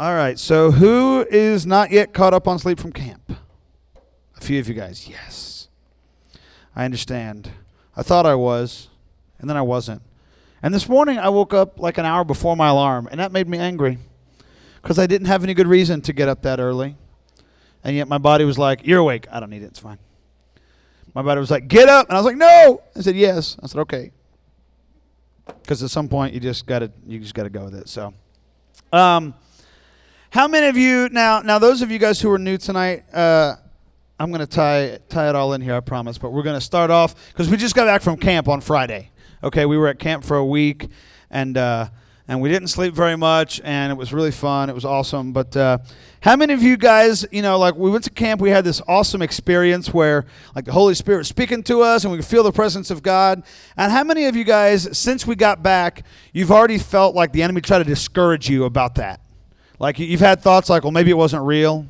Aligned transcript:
All 0.00 0.14
right. 0.14 0.38
So 0.38 0.70
who 0.70 1.26
is 1.30 1.66
not 1.66 1.90
yet 1.90 2.14
caught 2.14 2.32
up 2.32 2.48
on 2.48 2.58
sleep 2.58 2.80
from 2.80 2.90
camp? 2.90 3.36
A 4.34 4.40
few 4.40 4.58
of 4.58 4.66
you 4.66 4.72
guys. 4.72 5.06
Yes. 5.06 5.68
I 6.74 6.86
understand. 6.86 7.50
I 7.94 8.02
thought 8.02 8.24
I 8.24 8.34
was, 8.34 8.88
and 9.38 9.50
then 9.50 9.58
I 9.58 9.60
wasn't. 9.60 10.00
And 10.62 10.72
this 10.72 10.88
morning 10.88 11.18
I 11.18 11.28
woke 11.28 11.52
up 11.52 11.78
like 11.78 11.98
an 11.98 12.06
hour 12.06 12.24
before 12.24 12.56
my 12.56 12.68
alarm, 12.68 13.08
and 13.10 13.20
that 13.20 13.30
made 13.30 13.46
me 13.46 13.58
angry 13.58 13.98
because 14.80 14.98
I 14.98 15.06
didn't 15.06 15.26
have 15.26 15.44
any 15.44 15.52
good 15.52 15.66
reason 15.66 16.00
to 16.00 16.14
get 16.14 16.30
up 16.30 16.40
that 16.44 16.60
early. 16.60 16.96
And 17.84 17.94
yet 17.94 18.08
my 18.08 18.16
body 18.16 18.46
was 18.46 18.56
like, 18.56 18.86
You're 18.86 19.00
awake. 19.00 19.26
I 19.30 19.38
don't 19.38 19.50
need 19.50 19.62
it. 19.62 19.66
It's 19.66 19.80
fine. 19.80 19.98
My 21.12 21.20
body 21.20 21.40
was 21.40 21.50
like, 21.50 21.68
Get 21.68 21.90
up. 21.90 22.08
And 22.08 22.16
I 22.16 22.18
was 22.18 22.24
like, 22.24 22.36
No. 22.36 22.80
I 22.96 23.02
said, 23.02 23.16
Yes. 23.16 23.58
I 23.62 23.66
said, 23.66 23.80
Okay. 23.80 24.12
Because 25.44 25.82
at 25.82 25.90
some 25.90 26.08
point 26.08 26.32
you 26.32 26.40
just 26.40 26.64
gotta 26.64 26.90
you 27.06 27.18
just 27.18 27.34
gotta 27.34 27.50
go 27.50 27.64
with 27.64 27.74
it. 27.74 27.86
So 27.90 28.14
um 28.94 29.34
how 30.30 30.46
many 30.46 30.68
of 30.68 30.76
you 30.76 31.08
now 31.10 31.40
now 31.40 31.58
those 31.58 31.82
of 31.82 31.90
you 31.90 31.98
guys 31.98 32.20
who 32.20 32.30
are 32.30 32.38
new 32.38 32.56
tonight, 32.56 33.04
uh 33.12 33.56
I'm 34.18 34.30
gonna 34.30 34.46
tie 34.46 34.98
tie 35.08 35.28
it 35.28 35.34
all 35.34 35.52
in 35.54 35.60
here, 35.60 35.74
I 35.74 35.80
promise. 35.80 36.18
But 36.18 36.30
we're 36.30 36.42
gonna 36.42 36.60
start 36.60 36.90
off 36.90 37.14
because 37.32 37.50
we 37.50 37.56
just 37.56 37.74
got 37.74 37.86
back 37.86 38.02
from 38.02 38.16
camp 38.16 38.48
on 38.48 38.60
Friday. 38.60 39.10
Okay, 39.42 39.66
we 39.66 39.76
were 39.76 39.88
at 39.88 39.98
camp 39.98 40.24
for 40.24 40.36
a 40.36 40.44
week 40.44 40.88
and 41.30 41.56
uh 41.56 41.88
and 42.28 42.40
we 42.40 42.48
didn't 42.48 42.68
sleep 42.68 42.94
very 42.94 43.16
much, 43.16 43.60
and 43.64 43.90
it 43.90 43.96
was 43.96 44.12
really 44.12 44.30
fun. 44.30 44.70
It 44.70 44.72
was 44.72 44.84
awesome. 44.84 45.32
But 45.32 45.56
uh, 45.56 45.78
how 46.20 46.36
many 46.36 46.54
of 46.54 46.62
you 46.62 46.76
guys, 46.76 47.26
you 47.32 47.42
know, 47.42 47.58
like 47.58 47.74
we 47.74 47.90
went 47.90 48.04
to 48.04 48.10
camp, 48.10 48.40
we 48.40 48.50
had 48.50 48.62
this 48.62 48.80
awesome 48.86 49.20
experience 49.20 49.92
where, 49.92 50.26
like, 50.54 50.64
the 50.64 50.70
Holy 50.70 50.94
Spirit 50.94 51.18
was 51.18 51.26
speaking 51.26 51.64
to 51.64 51.80
us, 51.80 52.04
and 52.04 52.12
we 52.12 52.18
could 52.18 52.26
feel 52.26 52.44
the 52.44 52.52
presence 52.52 52.92
of 52.92 53.02
God. 53.02 53.42
And 53.76 53.90
how 53.90 54.04
many 54.04 54.26
of 54.26 54.36
you 54.36 54.44
guys, 54.44 54.96
since 54.96 55.26
we 55.26 55.34
got 55.34 55.64
back, 55.64 56.04
you've 56.32 56.52
already 56.52 56.78
felt 56.78 57.16
like 57.16 57.32
the 57.32 57.42
enemy 57.42 57.62
tried 57.62 57.78
to 57.78 57.84
discourage 57.84 58.48
you 58.48 58.64
about 58.64 58.94
that? 58.94 59.20
Like 59.80 59.98
you've 59.98 60.20
had 60.20 60.40
thoughts 60.40 60.70
like, 60.70 60.84
well, 60.84 60.92
maybe 60.92 61.10
it 61.10 61.16
wasn't 61.16 61.42
real. 61.42 61.86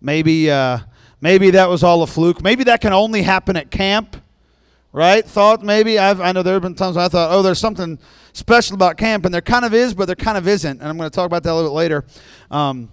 Maybe, 0.00 0.50
uh, 0.50 0.78
maybe 1.20 1.50
that 1.50 1.68
was 1.68 1.84
all 1.84 2.02
a 2.02 2.08
fluke. 2.08 2.42
Maybe 2.42 2.64
that 2.64 2.80
can 2.80 2.92
only 2.92 3.22
happen 3.22 3.56
at 3.56 3.70
camp 3.70 4.16
right? 4.96 5.26
Thought 5.26 5.62
maybe 5.62 5.98
I've, 5.98 6.22
I 6.22 6.32
know 6.32 6.42
there 6.42 6.54
have 6.54 6.62
been 6.62 6.74
times 6.74 6.96
I 6.96 7.08
thought, 7.08 7.30
oh, 7.30 7.42
there's 7.42 7.58
something 7.58 7.98
special 8.32 8.74
about 8.74 8.96
camp, 8.96 9.26
and 9.26 9.34
there 9.34 9.42
kind 9.42 9.66
of 9.66 9.74
is, 9.74 9.92
but 9.92 10.06
there 10.06 10.16
kind 10.16 10.38
of 10.38 10.48
isn't, 10.48 10.80
and 10.80 10.88
I'm 10.88 10.96
going 10.96 11.08
to 11.08 11.14
talk 11.14 11.26
about 11.26 11.42
that 11.42 11.52
a 11.52 11.54
little 11.54 11.68
bit 11.70 11.74
later. 11.74 12.06
Um, 12.50 12.88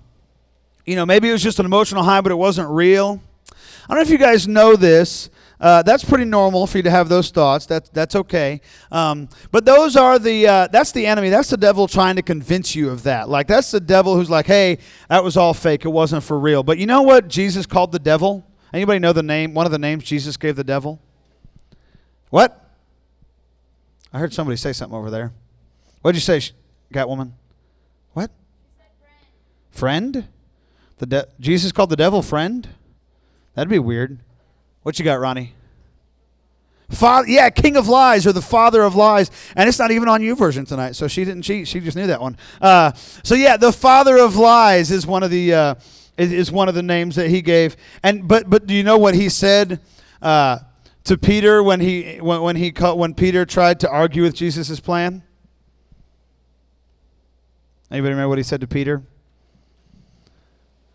you 0.86 0.98
know, 0.98 1.06
maybe 1.06 1.30
it 1.30 1.32
was 1.32 1.42
just 1.42 1.60
an 1.60 1.66
emotional 1.66 2.04
high, 2.04 2.20
but 2.20 2.34
it 2.34 2.36
wasn't 2.36 2.70
real. 2.70 3.22
I 3.50 3.88
don't 3.88 3.98
know 3.98 4.02
if 4.02 4.10
you 4.10 4.18
guys 4.18 4.50
know 4.50 4.76
this. 4.76 5.30
Uh, 5.64 5.82
that's 5.82 6.04
pretty 6.04 6.26
normal 6.26 6.68
for 6.68 6.78
you 6.78 6.84
to 6.84 6.92
have 6.92 7.08
those 7.08 7.32
thoughts. 7.32 7.66
That's 7.66 7.88
that's 7.92 8.18
okay. 8.18 8.60
Um, 8.92 9.30
but 9.50 9.64
those 9.64 9.96
are 9.96 10.20
the 10.20 10.46
uh, 10.46 10.68
that's 10.68 10.92
the 10.92 11.06
enemy. 11.06 11.30
That's 11.30 11.50
the 11.50 11.56
devil 11.56 11.88
trying 11.88 12.18
to 12.18 12.22
convince 12.22 12.76
you 12.76 12.90
of 12.90 13.04
that. 13.04 13.30
Like 13.30 13.48
that's 13.48 13.72
the 13.72 13.80
devil 13.80 14.18
who's 14.18 14.30
like, 14.30 14.46
hey, 14.46 14.80
that 15.08 15.24
was 15.24 15.38
all 15.38 15.54
fake. 15.54 15.86
It 15.86 15.88
wasn't 15.88 16.26
for 16.26 16.38
real. 16.38 16.64
But 16.64 16.80
you 16.80 16.86
know 16.86 17.04
what 17.04 17.30
Jesus 17.30 17.66
called 17.66 17.94
the 17.94 18.00
devil? 18.00 18.46
Anybody 18.74 19.00
know 19.00 19.14
the 19.14 19.24
name? 19.24 19.54
One 19.54 19.66
of 19.66 19.72
the 19.72 19.80
names 19.80 20.04
Jesus 20.04 20.36
gave 20.36 20.58
the 20.58 20.66
devil? 20.66 21.02
What? 22.30 22.60
I 24.12 24.20
heard 24.20 24.34
somebody 24.34 24.58
say 24.58 24.74
something 24.74 24.98
over 24.98 25.10
there. 25.10 25.32
What'd 26.02 26.18
you 26.18 26.22
say, 26.22 26.42
Catwoman? 26.94 27.32
What? 28.12 28.32
Friend. 29.72 30.12
friend? 30.14 30.28
The 30.98 31.06
de- 31.06 31.28
Jesus 31.40 31.72
called 31.72 31.90
the 31.90 31.96
devil 31.96 32.22
friend? 32.22 32.68
That'd 33.56 33.70
be 33.70 33.80
weird. 33.80 34.20
What 34.84 35.00
you 35.00 35.06
got, 35.06 35.20
Ronnie? 35.20 35.54
Father, 36.90 37.28
yeah, 37.28 37.50
king 37.50 37.76
of 37.76 37.88
lies 37.88 38.28
or 38.28 38.34
the 38.34 38.42
father 38.42 38.84
of 38.84 38.96
lies, 38.96 39.32
and 39.56 39.68
it's 39.68 39.80
not 39.80 39.92
even 39.92 40.08
on 40.08 40.22
YouVersion 40.22 40.68
tonight. 40.68 40.96
So 40.96 41.08
she 41.08 41.26
didn't 41.26 41.42
cheat; 41.42 41.68
she 41.68 41.80
just 41.80 41.98
knew 41.98 42.08
that 42.08 42.22
one. 42.22 42.38
Uh, 42.62 42.92
so 43.24 43.36
yeah, 43.36 43.58
the 43.58 43.72
father 43.72 44.18
of 44.18 44.36
lies 44.36 44.92
is 44.92 45.08
one 45.08 45.24
of 45.24 45.32
the 45.32 45.54
uh, 45.54 45.76
is, 46.18 46.32
is, 46.32 46.52
one 46.52 46.70
of 46.70 46.76
the 46.76 46.84
names 46.84 47.16
that 47.16 47.30
he 47.30 47.42
gave. 47.42 47.76
And 48.04 48.28
but 48.28 48.50
but 48.50 48.68
do 48.68 48.74
you 48.74 48.84
know 48.84 48.98
what 48.98 49.16
he 49.16 49.30
said? 49.30 49.80
Uh, 50.22 50.60
to 51.06 51.18
Peter 51.18 51.62
when 51.62 51.80
he 51.80 52.18
when, 52.22 52.42
when 52.42 52.56
he 52.56 52.72
when 52.72 53.14
Peter 53.14 53.46
tried 53.46 53.80
to 53.82 53.90
argue 53.90 54.24
with 54.24 54.36
Jesus' 54.36 54.80
plan? 54.80 55.24
Anybody 57.92 58.12
remember 58.12 58.30
what 58.30 58.38
he 58.38 58.44
said 58.44 58.62
to 58.62 58.68
Peter? 58.68 59.04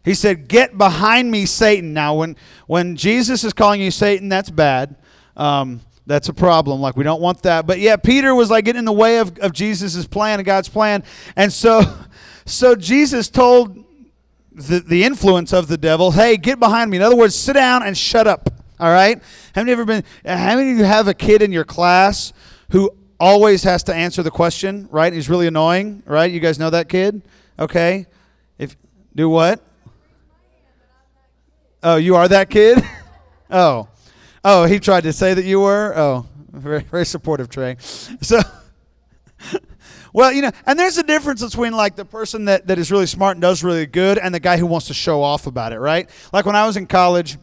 He 0.05 0.15
said, 0.15 0.49
"Get 0.49 0.79
behind 0.79 1.31
me, 1.31 1.47
Satan." 1.47 1.93
Now, 1.93 2.15
when 2.15 2.37
when 2.67 2.97
Jesus 2.97 3.45
is 3.45 3.53
calling 3.53 3.81
you 3.81 3.91
Satan, 3.91 4.29
that's 4.29 4.51
bad. 4.51 4.97
Um, 5.37 5.81
that's 6.09 6.31
a 6.31 6.35
problem. 6.35 6.81
Like 6.81 6.97
we 6.97 7.05
don't 7.05 7.21
want 7.21 7.43
that. 7.43 7.67
But 7.67 7.79
yeah, 7.81 7.97
Peter 7.97 8.35
was 8.35 8.51
like 8.51 8.65
getting 8.65 8.79
in 8.81 8.85
the 8.87 8.93
way 8.93 9.19
of, 9.19 9.39
of 9.39 9.53
Jesus' 9.53 10.07
plan 10.07 10.41
and 10.41 10.47
God's 10.47 10.69
plan. 10.69 11.05
And 11.37 11.53
so 11.53 11.83
so 12.47 12.75
Jesus 12.75 13.29
told 13.29 13.85
the, 14.51 14.81
the 14.81 15.05
influence 15.05 15.53
of 15.53 15.69
the 15.69 15.77
devil, 15.77 16.11
hey, 16.11 16.37
get 16.37 16.59
behind 16.59 16.91
me. 16.91 16.97
In 16.97 17.03
other 17.03 17.15
words, 17.15 17.35
sit 17.35 17.53
down 17.53 17.83
and 17.83 17.97
shut 17.97 18.27
up. 18.27 18.49
All 18.81 18.91
right? 18.91 19.23
Have 19.55 19.67
you 19.67 19.73
ever 19.73 19.85
been 19.85 20.03
how 20.25 20.57
many 20.57 20.73
of 20.73 20.79
you 20.79 20.85
have 20.85 21.09
a 21.09 21.15
kid 21.15 21.43
in 21.43 21.53
your 21.53 21.65
class 21.65 22.33
who 22.71 22.91
always 23.21 23.65
has 23.65 23.83
to 23.85 23.95
answer 23.95 24.23
the 24.23 24.31
question, 24.31 24.89
right? 24.91 25.13
He's 25.13 25.29
really 25.29 25.47
annoying, 25.47 26.03
right? 26.07 26.31
You 26.31 26.41
guys 26.41 26.59
know 26.59 26.71
that 26.71 26.89
kid? 26.89 27.23
Okay. 27.59 28.07
If 28.59 28.77
do 29.15 29.29
what? 29.29 29.63
Oh, 31.83 31.97
you 31.97 32.17
are 32.17 32.29
that 32.29 32.51
kid? 32.51 32.83
oh. 33.51 33.89
Oh, 34.45 34.65
he 34.65 34.79
tried 34.79 35.03
to 35.03 35.13
say 35.13 35.35
that 35.35 35.45
you 35.45 35.61
were? 35.61 35.93
Oh, 35.97 36.27
very 36.51 36.81
very 36.81 37.05
supportive, 37.05 37.49
Trey. 37.49 37.77
So 37.81 38.41
Well, 40.13 40.33
you 40.33 40.43
know, 40.43 40.51
and 40.67 40.79
there's 40.79 40.99
a 40.99 41.03
difference 41.03 41.45
between 41.45 41.73
like 41.73 41.97
the 41.97 42.05
person 42.05 42.47
that, 42.47 42.67
that 42.67 42.79
is 42.79 42.91
really 42.91 43.07
smart 43.07 43.37
and 43.37 43.43
does 43.43 43.63
really 43.63 43.87
good 43.87 44.19
and 44.19 44.35
the 44.35 44.41
guy 44.41 44.57
who 44.57 44.67
wants 44.67 44.87
to 44.89 44.95
show 44.95 45.23
off 45.23 45.47
about 45.47 45.73
it, 45.73 45.79
right? 45.79 46.09
Like 46.33 46.47
when 46.47 46.57
I 46.57 46.67
was 46.67 46.77
in 46.77 46.87
college, 46.87 47.39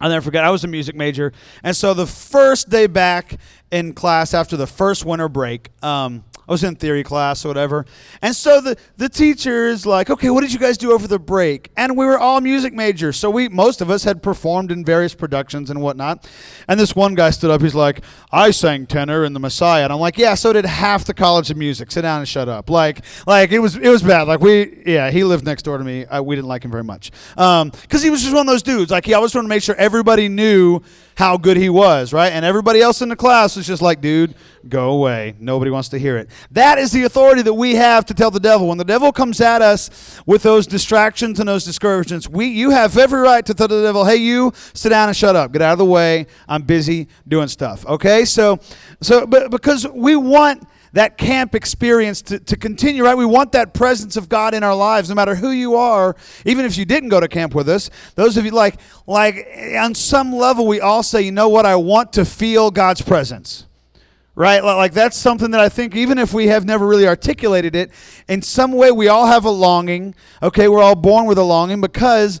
I'll 0.00 0.10
never 0.10 0.24
forget, 0.24 0.42
I 0.42 0.50
was 0.50 0.64
a 0.64 0.68
music 0.68 0.96
major. 0.96 1.32
And 1.62 1.76
so 1.76 1.94
the 1.94 2.06
first 2.06 2.68
day 2.70 2.86
back 2.86 3.38
in 3.70 3.92
class 3.92 4.34
after 4.34 4.56
the 4.56 4.66
first 4.66 5.04
winter 5.04 5.28
break, 5.28 5.68
um, 5.84 6.24
I 6.48 6.52
was 6.52 6.64
in 6.64 6.74
theory 6.74 7.04
class 7.04 7.44
or 7.44 7.48
whatever. 7.48 7.86
And 8.20 8.34
so 8.34 8.60
the, 8.60 8.76
the 8.96 9.08
teacher 9.08 9.68
is 9.68 9.86
like, 9.86 10.10
okay, 10.10 10.28
what 10.28 10.40
did 10.40 10.52
you 10.52 10.58
guys 10.58 10.76
do 10.76 10.92
over 10.92 11.06
the 11.06 11.18
break? 11.18 11.70
And 11.76 11.96
we 11.96 12.04
were 12.04 12.18
all 12.18 12.40
music 12.40 12.74
majors. 12.74 13.16
So 13.16 13.30
we, 13.30 13.48
most 13.48 13.80
of 13.80 13.90
us 13.90 14.02
had 14.02 14.22
performed 14.22 14.72
in 14.72 14.84
various 14.84 15.14
productions 15.14 15.70
and 15.70 15.80
whatnot. 15.80 16.28
And 16.66 16.80
this 16.80 16.96
one 16.96 17.14
guy 17.14 17.30
stood 17.30 17.50
up. 17.50 17.60
He's 17.60 17.76
like, 17.76 18.02
I 18.32 18.50
sang 18.50 18.86
tenor 18.86 19.24
in 19.24 19.34
The 19.34 19.40
Messiah. 19.40 19.84
And 19.84 19.92
I'm 19.92 20.00
like, 20.00 20.18
yeah, 20.18 20.34
so 20.34 20.52
did 20.52 20.64
half 20.64 21.04
the 21.04 21.14
College 21.14 21.50
of 21.50 21.56
Music. 21.56 21.92
Sit 21.92 22.02
down 22.02 22.18
and 22.18 22.28
shut 22.28 22.48
up. 22.48 22.68
Like, 22.68 23.04
like 23.26 23.52
it 23.52 23.60
was, 23.60 23.76
it 23.76 23.88
was 23.88 24.02
bad. 24.02 24.26
Like 24.26 24.40
we, 24.40 24.82
yeah, 24.84 25.10
he 25.10 25.22
lived 25.22 25.44
next 25.44 25.62
door 25.62 25.78
to 25.78 25.84
me. 25.84 26.06
I, 26.06 26.20
we 26.20 26.34
didn't 26.34 26.48
like 26.48 26.64
him 26.64 26.72
very 26.72 26.84
much. 26.84 27.12
Um, 27.36 27.70
cause 27.88 28.02
he 28.02 28.10
was 28.10 28.20
just 28.20 28.34
one 28.34 28.48
of 28.48 28.52
those 28.52 28.62
dudes. 28.62 28.90
Like 28.90 29.06
he 29.06 29.14
always 29.14 29.34
wanted 29.34 29.44
to 29.44 29.48
make 29.48 29.62
sure 29.62 29.76
everybody 29.76 30.28
knew 30.28 30.80
how 31.14 31.36
good 31.36 31.56
he 31.56 31.68
was, 31.68 32.12
right? 32.12 32.32
And 32.32 32.44
everybody 32.44 32.80
else 32.80 33.02
in 33.02 33.08
the 33.08 33.16
class 33.16 33.56
was 33.56 33.66
just 33.66 33.82
like, 33.82 34.00
dude, 34.00 34.34
go 34.68 34.90
away. 34.90 35.34
Nobody 35.38 35.70
wants 35.70 35.88
to 35.90 35.98
hear 35.98 36.16
it. 36.16 36.30
That 36.50 36.78
is 36.78 36.92
the 36.92 37.04
authority 37.04 37.42
that 37.42 37.54
we 37.54 37.74
have 37.74 38.06
to 38.06 38.14
tell 38.14 38.30
the 38.30 38.40
devil. 38.40 38.68
When 38.68 38.78
the 38.78 38.84
devil 38.84 39.12
comes 39.12 39.40
at 39.40 39.62
us 39.62 40.20
with 40.26 40.42
those 40.42 40.66
distractions 40.66 41.40
and 41.40 41.48
those 41.48 41.64
discouragements, 41.64 42.28
we 42.28 42.46
you 42.46 42.70
have 42.70 42.96
every 42.96 43.20
right 43.20 43.44
to 43.46 43.54
tell 43.54 43.68
the 43.68 43.82
devil, 43.82 44.04
hey, 44.04 44.16
you 44.16 44.52
sit 44.74 44.90
down 44.90 45.08
and 45.08 45.16
shut 45.16 45.36
up. 45.36 45.52
Get 45.52 45.62
out 45.62 45.72
of 45.72 45.78
the 45.78 45.84
way. 45.84 46.26
I'm 46.48 46.62
busy 46.62 47.08
doing 47.26 47.48
stuff. 47.48 47.84
Okay? 47.86 48.24
So 48.24 48.58
so 49.00 49.26
but 49.26 49.50
because 49.50 49.86
we 49.88 50.16
want 50.16 50.66
that 50.92 51.16
camp 51.16 51.54
experience 51.54 52.20
to, 52.22 52.38
to 52.38 52.56
continue, 52.56 53.04
right? 53.04 53.16
We 53.16 53.24
want 53.24 53.52
that 53.52 53.72
presence 53.72 54.16
of 54.16 54.28
God 54.28 54.54
in 54.54 54.62
our 54.62 54.74
lives, 54.74 55.08
no 55.08 55.14
matter 55.14 55.34
who 55.34 55.50
you 55.50 55.74
are, 55.76 56.14
even 56.44 56.64
if 56.64 56.76
you 56.76 56.84
didn't 56.84 57.08
go 57.08 57.20
to 57.20 57.28
camp 57.28 57.54
with 57.54 57.68
us. 57.68 57.90
Those 58.14 58.36
of 58.36 58.44
you 58.44 58.50
like, 58.50 58.76
like 59.06 59.46
on 59.76 59.94
some 59.94 60.32
level, 60.32 60.66
we 60.66 60.80
all 60.80 61.02
say, 61.02 61.22
you 61.22 61.32
know 61.32 61.48
what, 61.48 61.64
I 61.64 61.76
want 61.76 62.12
to 62.14 62.24
feel 62.24 62.70
God's 62.70 63.02
presence. 63.02 63.66
Right? 64.34 64.64
Like 64.64 64.94
that's 64.94 65.16
something 65.16 65.50
that 65.50 65.60
I 65.60 65.68
think, 65.68 65.94
even 65.94 66.16
if 66.16 66.32
we 66.32 66.46
have 66.46 66.64
never 66.64 66.86
really 66.86 67.06
articulated 67.06 67.76
it, 67.76 67.90
in 68.28 68.40
some 68.40 68.72
way 68.72 68.90
we 68.90 69.08
all 69.08 69.26
have 69.26 69.44
a 69.44 69.50
longing. 69.50 70.14
Okay, 70.42 70.68
we're 70.68 70.82
all 70.82 70.94
born 70.94 71.26
with 71.26 71.36
a 71.36 71.42
longing 71.42 71.82
because 71.82 72.40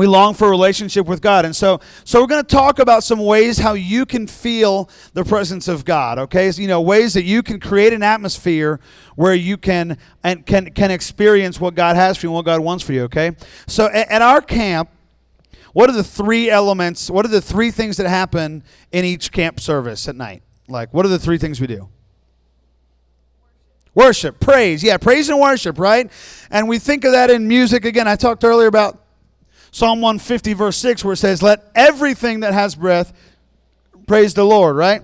we 0.00 0.06
long 0.06 0.32
for 0.32 0.46
a 0.46 0.50
relationship 0.50 1.06
with 1.06 1.20
God. 1.20 1.44
And 1.44 1.54
so, 1.54 1.78
so 2.04 2.22
we're 2.22 2.26
going 2.26 2.42
to 2.42 2.56
talk 2.56 2.78
about 2.78 3.04
some 3.04 3.18
ways 3.18 3.58
how 3.58 3.74
you 3.74 4.06
can 4.06 4.26
feel 4.26 4.88
the 5.12 5.24
presence 5.24 5.68
of 5.68 5.84
God, 5.84 6.18
okay? 6.18 6.50
So, 6.50 6.62
you 6.62 6.68
know, 6.68 6.80
ways 6.80 7.12
that 7.12 7.24
you 7.24 7.42
can 7.42 7.60
create 7.60 7.92
an 7.92 8.02
atmosphere 8.02 8.80
where 9.16 9.34
you 9.34 9.58
can 9.58 9.98
and 10.24 10.46
can 10.46 10.70
can 10.70 10.90
experience 10.90 11.60
what 11.60 11.74
God 11.74 11.96
has 11.96 12.16
for 12.16 12.26
you 12.26 12.30
and 12.30 12.36
what 12.36 12.46
God 12.46 12.60
wants 12.60 12.82
for 12.82 12.94
you, 12.94 13.02
okay? 13.02 13.36
So 13.66 13.88
at, 13.88 14.10
at 14.10 14.22
our 14.22 14.40
camp, 14.40 14.88
what 15.74 15.90
are 15.90 15.92
the 15.92 16.02
three 16.02 16.48
elements, 16.48 17.10
what 17.10 17.26
are 17.26 17.28
the 17.28 17.42
three 17.42 17.70
things 17.70 17.98
that 17.98 18.08
happen 18.08 18.64
in 18.92 19.04
each 19.04 19.30
camp 19.30 19.60
service 19.60 20.08
at 20.08 20.16
night? 20.16 20.42
Like, 20.66 20.94
what 20.94 21.04
are 21.04 21.10
the 21.10 21.18
three 21.18 21.36
things 21.36 21.60
we 21.60 21.66
do? 21.66 21.90
Worship, 23.94 24.40
praise. 24.40 24.82
Yeah, 24.82 24.96
praise 24.96 25.28
and 25.28 25.38
worship, 25.38 25.78
right? 25.78 26.10
And 26.50 26.70
we 26.70 26.78
think 26.78 27.04
of 27.04 27.12
that 27.12 27.30
in 27.30 27.46
music. 27.46 27.84
Again, 27.84 28.08
I 28.08 28.16
talked 28.16 28.44
earlier 28.44 28.68
about 28.68 28.99
Psalm 29.72 30.00
150, 30.00 30.52
verse 30.54 30.76
6, 30.78 31.04
where 31.04 31.12
it 31.12 31.18
says, 31.18 31.42
Let 31.42 31.70
everything 31.74 32.40
that 32.40 32.52
has 32.52 32.74
breath 32.74 33.12
praise 34.06 34.34
the 34.34 34.44
Lord, 34.44 34.76
right? 34.76 35.02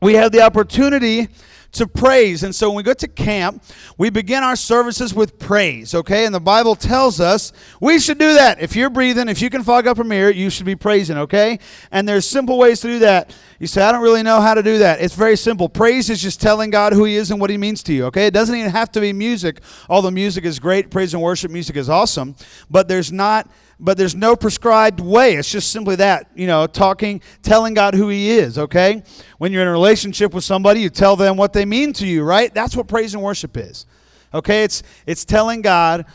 We 0.00 0.14
have 0.14 0.32
the 0.32 0.42
opportunity 0.42 1.28
to 1.74 1.86
praise. 1.86 2.42
And 2.42 2.54
so 2.54 2.68
when 2.68 2.76
we 2.76 2.82
go 2.82 2.94
to 2.94 3.08
camp, 3.08 3.62
we 3.98 4.10
begin 4.10 4.42
our 4.42 4.56
services 4.56 5.14
with 5.14 5.38
praise, 5.38 5.94
okay? 5.94 6.24
And 6.24 6.34
the 6.34 6.40
Bible 6.40 6.74
tells 6.74 7.20
us 7.20 7.52
we 7.80 7.98
should 7.98 8.18
do 8.18 8.34
that. 8.34 8.60
If 8.60 8.74
you're 8.74 8.90
breathing, 8.90 9.28
if 9.28 9.42
you 9.42 9.50
can 9.50 9.62
fog 9.62 9.86
up 9.86 9.98
a 9.98 10.04
mirror, 10.04 10.30
you 10.30 10.50
should 10.50 10.66
be 10.66 10.76
praising, 10.76 11.18
okay? 11.18 11.58
And 11.90 12.08
there's 12.08 12.26
simple 12.26 12.58
ways 12.58 12.80
to 12.80 12.88
do 12.88 12.98
that. 13.00 13.34
You 13.58 13.66
say, 13.66 13.82
I 13.82 13.92
don't 13.92 14.02
really 14.02 14.22
know 14.22 14.40
how 14.40 14.54
to 14.54 14.62
do 14.62 14.78
that. 14.78 15.00
It's 15.00 15.14
very 15.14 15.36
simple. 15.36 15.68
Praise 15.68 16.10
is 16.10 16.22
just 16.22 16.40
telling 16.40 16.70
God 16.70 16.92
who 16.92 17.04
He 17.04 17.16
is 17.16 17.30
and 17.30 17.40
what 17.40 17.50
He 17.50 17.58
means 17.58 17.82
to 17.84 17.92
you, 17.92 18.06
okay? 18.06 18.26
It 18.26 18.34
doesn't 18.34 18.54
even 18.54 18.70
have 18.70 18.90
to 18.92 19.00
be 19.00 19.12
music, 19.12 19.60
although 19.88 20.10
music 20.10 20.44
is 20.44 20.58
great. 20.58 20.90
Praise 20.90 21.14
and 21.14 21.22
worship 21.22 21.50
music 21.50 21.76
is 21.76 21.88
awesome. 21.88 22.36
But 22.70 22.88
there's 22.88 23.10
not 23.12 23.50
but 23.78 23.96
there's 23.96 24.14
no 24.14 24.36
prescribed 24.36 25.00
way. 25.00 25.34
It's 25.34 25.50
just 25.50 25.70
simply 25.70 25.96
that, 25.96 26.30
you 26.34 26.46
know, 26.46 26.66
talking, 26.66 27.20
telling 27.42 27.74
God 27.74 27.94
who 27.94 28.08
He 28.08 28.30
is, 28.30 28.58
okay? 28.58 29.02
When 29.38 29.52
you're 29.52 29.62
in 29.62 29.68
a 29.68 29.72
relationship 29.72 30.32
with 30.32 30.44
somebody, 30.44 30.80
you 30.80 30.90
tell 30.90 31.16
them 31.16 31.36
what 31.36 31.52
they 31.52 31.64
mean 31.64 31.92
to 31.94 32.06
you, 32.06 32.22
right? 32.22 32.52
That's 32.54 32.76
what 32.76 32.88
praise 32.88 33.14
and 33.14 33.22
worship 33.22 33.56
is, 33.56 33.86
okay? 34.32 34.64
It's, 34.64 34.82
it's 35.06 35.24
telling 35.24 35.62
God 35.62 36.06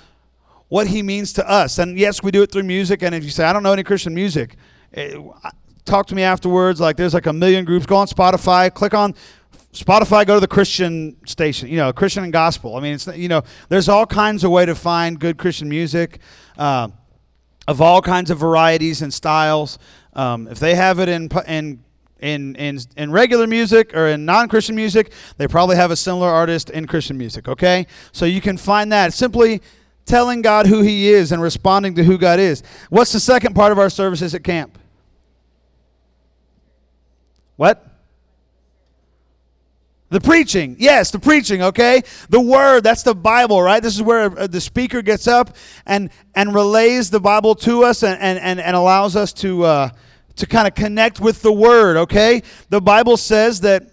what 0.67 0.87
He 0.87 1.03
means 1.03 1.33
to 1.33 1.49
us. 1.49 1.79
And 1.79 1.97
yes, 1.97 2.23
we 2.23 2.31
do 2.31 2.41
it 2.43 2.51
through 2.51 2.63
music. 2.63 3.03
And 3.03 3.13
if 3.13 3.23
you 3.23 3.29
say, 3.29 3.43
I 3.43 3.53
don't 3.53 3.63
know 3.63 3.73
any 3.73 3.83
Christian 3.83 4.13
music, 4.13 4.55
eh, 4.93 5.17
talk 5.85 6.05
to 6.07 6.15
me 6.15 6.23
afterwards. 6.23 6.79
Like, 6.79 6.95
there's 6.95 7.13
like 7.13 7.25
a 7.25 7.33
million 7.33 7.65
groups. 7.65 7.85
Go 7.85 7.97
on 7.97 8.07
Spotify, 8.07 8.73
click 8.73 8.93
on 8.93 9.15
Spotify, 9.73 10.25
go 10.25 10.35
to 10.35 10.39
the 10.39 10.47
Christian 10.47 11.17
station, 11.25 11.69
you 11.69 11.77
know, 11.77 11.91
Christian 11.91 12.23
and 12.23 12.33
gospel. 12.33 12.75
I 12.75 12.79
mean, 12.79 12.93
it's, 12.93 13.07
you 13.07 13.27
know, 13.27 13.43
there's 13.67 13.89
all 13.89 14.05
kinds 14.05 14.43
of 14.43 14.51
way 14.51 14.65
to 14.65 14.75
find 14.75 15.19
good 15.19 15.37
Christian 15.37 15.69
music. 15.69 16.19
Uh, 16.57 16.89
of 17.69 17.81
all 17.81 18.01
kinds 18.01 18.31
of 18.31 18.39
varieties 18.39 19.03
and 19.03 19.13
styles. 19.13 19.77
Um, 20.13 20.47
if 20.47 20.57
they 20.57 20.73
have 20.73 20.97
it 20.97 21.07
in 21.07 21.29
in 21.47 21.83
in 22.19 22.55
in 22.55 22.79
in 22.97 23.11
regular 23.11 23.45
music 23.45 23.95
or 23.95 24.07
in 24.07 24.25
non-Christian 24.25 24.75
music, 24.75 25.11
they 25.37 25.47
probably 25.47 25.75
have 25.75 25.91
a 25.91 25.95
similar 25.95 26.29
artist 26.29 26.71
in 26.71 26.87
Christian 26.87 27.15
music. 27.15 27.47
Okay, 27.47 27.85
so 28.11 28.25
you 28.25 28.41
can 28.41 28.57
find 28.57 28.91
that 28.91 29.13
simply 29.13 29.61
telling 30.05 30.41
God 30.41 30.65
who 30.65 30.81
He 30.81 31.09
is 31.09 31.31
and 31.31 31.43
responding 31.43 31.93
to 31.93 32.03
who 32.03 32.17
God 32.17 32.39
is. 32.39 32.63
What's 32.89 33.11
the 33.11 33.19
second 33.19 33.53
part 33.53 33.71
of 33.71 33.77
our 33.77 33.91
services 33.91 34.33
at 34.33 34.43
camp? 34.43 34.79
What? 37.55 37.85
The 40.11 40.19
preaching, 40.19 40.75
yes, 40.79 41.11
the 41.11 41.19
preaching, 41.19 41.61
okay? 41.61 42.01
The 42.29 42.41
word, 42.41 42.83
that's 42.83 43.03
the 43.03 43.13
Bible, 43.13 43.61
right? 43.61 43.81
This 43.81 43.95
is 43.95 44.01
where 44.01 44.37
uh, 44.39 44.47
the 44.47 44.59
speaker 44.59 45.03
gets 45.03 45.27
up 45.27 45.55
and, 45.85 46.09
and 46.33 46.55
relays 46.55 47.11
the 47.11 47.19
Bible 47.19 47.53
to 47.55 47.83
us 47.83 48.01
and, 48.01 48.19
and, 48.19 48.59
and, 48.59 48.75
allows 48.75 49.15
us 49.15 49.31
to, 49.33 49.63
uh, 49.65 49.89
to 50.37 50.47
kind 50.47 50.67
of 50.67 50.73
connect 50.73 51.19
with 51.19 51.43
the 51.43 51.51
word, 51.51 51.95
okay? 51.95 52.41
The 52.69 52.81
Bible 52.81 53.17
says 53.17 53.61
that, 53.61 53.83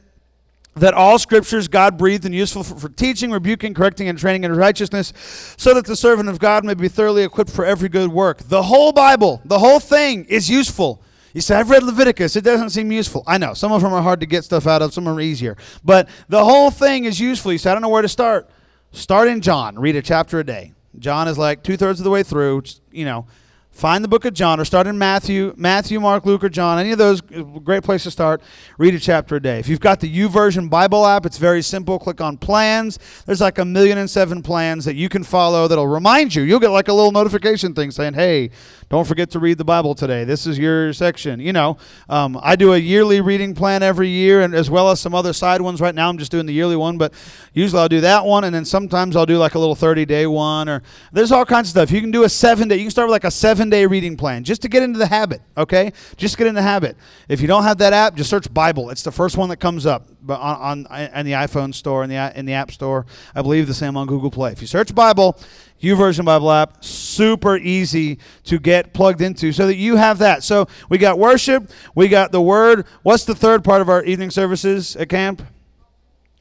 that 0.77 0.95
all 0.95 1.19
scriptures 1.19 1.69
God 1.69 1.99
breathed 1.99 2.25
and 2.25 2.35
useful 2.35 2.62
for, 2.62 2.77
for 2.77 2.89
teaching, 2.89 3.31
rebuking, 3.31 3.75
correcting, 3.75 4.09
and 4.09 4.19
training 4.19 4.45
in 4.45 4.57
righteousness, 4.57 5.12
so 5.59 5.75
that 5.75 5.85
the 5.85 5.97
servant 5.97 6.31
of 6.31 6.39
God 6.39 6.65
may 6.65 6.73
be 6.73 6.89
thoroughly 6.89 7.25
equipped 7.25 7.51
for 7.51 7.67
every 7.67 7.91
good 7.91 8.11
work. 8.11 8.39
The 8.39 8.62
whole 8.62 8.93
Bible, 8.93 9.43
the 9.45 9.59
whole 9.59 9.81
thing 9.81 10.25
is 10.25 10.49
useful. 10.49 11.03
You 11.37 11.43
say, 11.43 11.55
I've 11.55 11.69
read 11.69 11.83
Leviticus. 11.83 12.35
It 12.35 12.44
doesn't 12.44 12.71
seem 12.71 12.91
useful. 12.91 13.23
I 13.27 13.37
know. 13.37 13.53
Some 13.53 13.71
of 13.71 13.83
them 13.83 13.93
are 13.93 14.00
hard 14.00 14.21
to 14.21 14.27
get 14.27 14.43
stuff 14.43 14.67
out 14.67 14.81
of, 14.81 14.94
some 14.94 15.06
are 15.06 15.21
easier. 15.21 15.59
But 15.85 16.09
the 16.31 16.43
whole 16.43 16.71
thing 16.71 17.05
is 17.05 17.21
useful. 17.21 17.53
You 17.53 17.59
say, 17.59 17.71
I 17.71 17.75
don't 17.75 17.83
know 17.83 17.91
where 17.91 18.00
to 18.00 18.09
start. 18.09 18.49
Start 18.93 19.29
in 19.29 19.43
John. 19.43 19.79
Read 19.79 19.97
a 19.97 20.00
chapter 20.00 20.41
a 20.41 20.44
day. 20.44 20.73
John 20.99 21.29
is 21.29 21.37
like 21.37 21.62
two 21.62 21.77
thirds 21.77 22.00
of 22.00 22.05
the 22.05 22.11
way 22.11 22.23
through. 22.23 22.62
You 22.91 23.05
know, 23.05 23.27
Find 23.76 24.02
the 24.02 24.08
book 24.08 24.25
of 24.25 24.32
John 24.32 24.58
or 24.58 24.64
start 24.64 24.87
in 24.87 24.96
Matthew, 24.96 25.52
Matthew, 25.55 26.00
Mark, 26.00 26.25
Luke, 26.25 26.43
or 26.43 26.49
John. 26.49 26.78
Any 26.78 26.93
of 26.93 26.99
those, 26.99 27.20
great 27.20 27.84
place 27.84 28.05
to 28.05 28.11
start. 28.11 28.40
Read 28.78 28.94
a 28.94 28.99
chapter 28.99 29.37
a 29.37 29.40
day. 29.40 29.58
If 29.58 29.69
you've 29.69 29.81
got 29.81 30.00
the 30.00 30.11
YouVersion 30.11 30.70
Bible 30.70 31.05
app, 31.05 31.26
it's 31.26 31.37
very 31.37 31.61
simple. 31.61 31.99
Click 31.99 32.23
on 32.23 32.38
plans. 32.38 32.99
There's 33.26 33.43
like 33.43 33.58
a 33.58 33.67
million 33.67 33.99
and 33.99 34.08
seven 34.08 34.43
plans 34.43 34.87
that 34.87 34.94
you 34.94 35.11
can 35.11 35.23
follow 35.23 35.69
that'll 35.69 35.88
remind 35.88 36.34
you. 36.34 36.43
You'll 36.43 36.58
get 36.58 36.70
like 36.70 36.88
a 36.88 36.94
little 36.94 37.12
notification 37.12 37.75
thing 37.75 37.90
saying, 37.90 38.14
hey, 38.14 38.49
don't 38.88 39.05
forget 39.05 39.31
to 39.32 39.40
read 39.40 39.58
the 39.58 39.64
Bible 39.64 39.96
today. 39.96 40.23
This 40.23 40.46
is 40.46 40.58
your 40.58 40.93
section. 40.93 41.40
You 41.40 41.52
know, 41.52 41.76
um, 42.08 42.38
I 42.40 42.55
do 42.55 42.73
a 42.73 42.78
yearly 42.78 43.20
reading 43.20 43.52
plan 43.52 43.82
every 43.82 44.08
year, 44.08 44.43
and 44.43 44.55
as 44.55 44.70
well 44.70 44.90
as 44.90 45.00
some 45.00 45.12
other 45.12 45.32
side 45.32 45.61
ones. 45.61 45.81
Right 45.81 45.94
now, 45.94 46.08
I'm 46.08 46.19
just 46.19 46.31
doing 46.31 46.46
the 46.46 46.52
yearly 46.52 46.76
one, 46.76 46.96
but 46.96 47.12
usually 47.52 47.82
I'll 47.82 47.88
do 47.88 48.00
that 48.02 48.25
one, 48.25 48.44
and 48.44 48.55
then 48.55 48.64
sometimes 48.64 49.17
I'll 49.17 49.26
do 49.26 49.38
like 49.38 49.56
a 49.56 49.58
little 49.58 49.75
30 49.75 50.05
day 50.05 50.26
one, 50.28 50.69
or 50.69 50.82
there's 51.12 51.32
all 51.32 51.44
kinds 51.44 51.67
of 51.67 51.70
stuff. 51.73 51.90
You 51.90 52.00
can 52.00 52.12
do 52.12 52.23
a 52.23 52.28
seven 52.28 52.69
day. 52.69 52.76
You 52.76 52.84
can 52.84 52.93
start 52.93 53.08
with 53.08 53.12
like 53.12 53.25
a 53.25 53.31
seven 53.31 53.66
day 53.71 53.87
reading 53.87 54.17
plan 54.17 54.45
just 54.45 54.63
to 54.63 54.69
get 54.69 54.83
into 54.83 54.99
the 54.99 55.07
habit, 55.07 55.43
okay? 55.57 55.93
Just 56.17 56.39
get 56.39 56.47
in 56.47 56.55
the 56.55 56.63
habit. 56.63 56.97
If 57.29 57.41
you 57.41 57.47
don't 57.47 57.63
have 57.63 57.79
that 57.79 57.93
app, 57.93 58.15
just 58.15 58.31
search 58.31 58.53
Bible. 58.53 58.91
It's 58.91 59.03
the 59.03 59.13
first 59.13 59.37
one 59.37 59.49
that 59.49 59.59
comes 59.59 59.87
up 59.87 60.09
on, 60.29 60.87
on, 60.87 60.87
on 60.87 61.25
the 61.25 61.33
iPhone 61.33 61.75
store 61.75 62.03
and 62.03 62.11
the, 62.11 62.39
in 62.39 62.47
the 62.47 62.53
App 62.53 62.71
Store. 62.71 63.07
I 63.35 63.43
believe 63.43 63.67
the 63.67 63.75
same 63.75 63.97
on 63.97 64.07
Google 64.07 64.31
Play. 64.31 64.53
If 64.53 64.61
you 64.61 64.67
search 64.67 64.95
Bible, 64.95 65.39
YouVersion 65.83 66.25
Bible 66.25 66.51
app, 66.51 66.85
super 66.85 67.57
easy 67.57 68.19
to 68.45 68.59
get 68.59 68.93
plugged 68.93 69.21
into 69.21 69.53
so 69.53 69.67
that 69.67 69.77
you 69.77 69.97
have 69.97 70.19
that. 70.19 70.43
So 70.43 70.69
we 70.89 70.99
got 70.99 71.19
worship, 71.19 71.71
we 71.95 72.09
got 72.09 72.33
the 72.33 72.41
word. 72.41 72.87
What's 73.03 73.25
the 73.25 73.35
third 73.35 73.62
part 73.62 73.83
of 73.83 73.89
our 73.89 74.03
evening 74.05 74.31
services 74.31 74.97
at 74.97 75.09
camp? 75.09 75.43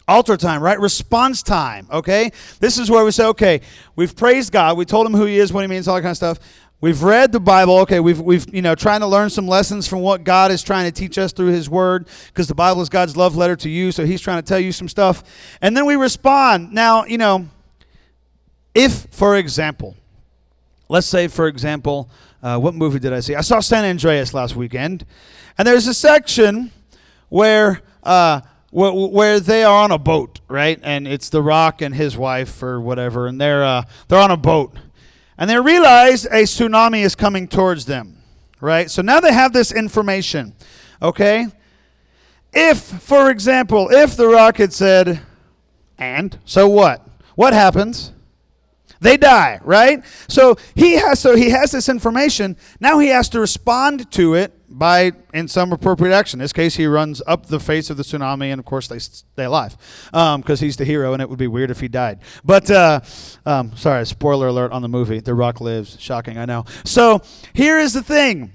altar 0.08 0.38
time, 0.38 0.62
right? 0.62 0.80
Response 0.80 1.42
time, 1.42 1.88
okay? 1.92 2.32
This 2.60 2.78
is 2.78 2.90
where 2.90 3.04
we 3.04 3.12
say, 3.12 3.26
okay, 3.26 3.62
we've 3.96 4.16
praised 4.16 4.52
God, 4.52 4.78
we 4.78 4.86
told 4.86 5.06
him 5.06 5.14
who 5.14 5.26
he 5.26 5.40
is, 5.40 5.52
what 5.52 5.62
he 5.62 5.68
means, 5.68 5.88
all 5.88 5.96
that 5.96 6.02
kind 6.02 6.12
of 6.12 6.18
stuff. 6.18 6.40
We've 6.82 7.02
read 7.02 7.32
the 7.32 7.40
Bible. 7.40 7.78
Okay, 7.80 8.00
we've 8.00 8.20
we've 8.20 8.54
you 8.54 8.62
know 8.62 8.76
trying 8.76 9.00
to 9.00 9.08
learn 9.08 9.30
some 9.30 9.48
lessons 9.48 9.88
from 9.88 10.02
what 10.02 10.24
God 10.24 10.52
is 10.52 10.62
trying 10.62 10.86
to 10.86 10.92
teach 10.92 11.18
us 11.18 11.32
through 11.32 11.52
His 11.52 11.70
Word, 11.70 12.08
because 12.28 12.48
the 12.48 12.56
Bible 12.56 12.82
is 12.82 12.90
God's 12.90 13.16
love 13.16 13.36
letter 13.36 13.56
to 13.58 13.70
you. 13.70 13.92
So 13.92 14.06
He's 14.06 14.22
trying 14.22 14.42
to 14.42 14.48
tell 14.48 14.60
you 14.60 14.72
some 14.72 14.90
stuff, 14.90 15.24
and 15.62 15.76
then 15.76 15.86
we 15.86 15.96
respond. 15.96 16.74
Now, 16.74 17.06
you 17.06 17.18
know, 17.18 17.48
if 18.74 19.08
for 19.12 19.38
example, 19.38 19.96
let's 20.90 21.08
say 21.08 21.28
for 21.30 21.48
example, 21.48 22.10
uh, 22.44 22.60
what 22.60 22.76
movie 22.76 23.00
did 23.00 23.14
I 23.14 23.22
see? 23.22 23.36
I 23.36 23.42
saw 23.42 23.62
San 23.62 23.86
Andreas 23.86 24.34
last 24.34 24.56
weekend, 24.58 25.06
and 25.58 25.68
there's 25.68 25.88
a 25.88 25.94
section 25.94 26.72
where. 27.30 27.82
Uh, 28.04 28.42
where 28.72 29.40
they 29.40 29.64
are 29.64 29.84
on 29.86 29.92
a 29.92 29.98
boat, 29.98 30.42
right? 30.50 30.82
And 30.84 31.08
it's 31.08 31.30
The 31.30 31.42
Rock 31.42 31.82
and 31.82 31.96
his 31.96 32.18
wife 32.18 32.62
or 32.62 32.82
whatever, 32.82 33.26
and 33.26 33.40
they're 33.40 33.64
uh, 33.64 33.84
they're 34.10 34.20
on 34.20 34.32
a 34.32 34.38
boat, 34.38 34.76
and 35.38 35.50
they 35.50 35.60
realize 35.60 36.26
a 36.26 36.44
tsunami 36.44 37.04
is 37.04 37.16
coming 37.16 37.48
towards 37.48 37.86
them, 37.86 38.18
right? 38.62 38.90
So 38.90 39.02
now 39.02 39.20
they 39.20 39.34
have 39.34 39.54
this 39.54 39.72
information, 39.72 40.54
okay? 41.02 41.48
If, 42.54 42.80
for 42.80 43.30
example, 43.30 43.90
if 43.92 44.16
the 44.16 44.28
rocket 44.28 44.72
said, 44.72 45.22
and, 45.98 46.40
so 46.46 46.70
what? 46.70 47.06
What 47.36 47.54
happens? 47.54 48.14
They 49.02 49.18
die, 49.18 49.60
right? 49.64 50.04
So 50.28 50.56
he 50.74 50.94
has 50.94 51.20
so 51.20 51.36
he 51.36 51.50
has 51.50 51.72
this 51.72 51.90
information. 51.90 52.56
Now 52.80 52.98
he 53.00 53.10
has 53.10 53.30
to 53.30 53.40
respond 53.40 54.10
to 54.14 54.36
it 54.36 54.55
by 54.78 55.14
in 55.34 55.48
some 55.48 55.72
appropriate 55.72 56.14
action. 56.14 56.40
In 56.40 56.44
this 56.44 56.54
case, 56.54 56.76
he 56.76 56.86
runs 56.86 57.22
up 57.26 57.46
the 57.46 57.60
face 57.60 57.90
of 57.90 57.98
the 57.98 58.04
tsunami, 58.04 58.52
and 58.52 58.60
of 58.60 58.66
course 58.66 58.88
they 58.88 59.00
stay 59.00 59.46
alive 59.46 59.78
because 60.12 60.62
um, 60.62 60.66
he's 60.66 60.78
the 60.78 60.86
hero, 60.86 61.14
and 61.14 61.22
it 61.22 61.30
would 61.30 61.40
be 61.40 61.48
weird 61.48 61.72
if 61.72 61.80
he 61.80 61.88
died. 61.88 62.20
But 62.44 62.70
uh, 62.70 63.00
um, 63.46 63.76
sorry, 63.76 64.06
spoiler 64.06 64.48
alert 64.48 64.72
on 64.72 64.82
the 64.82 64.90
movie. 64.90 65.20
The 65.20 65.34
Rock 65.34 65.62
lives. 65.62 65.98
Shocking, 66.00 66.38
I 66.38 66.46
know. 66.46 66.66
So 66.84 67.22
here 67.54 67.80
is 67.80 67.94
the 67.94 68.04
thing. 68.04 68.52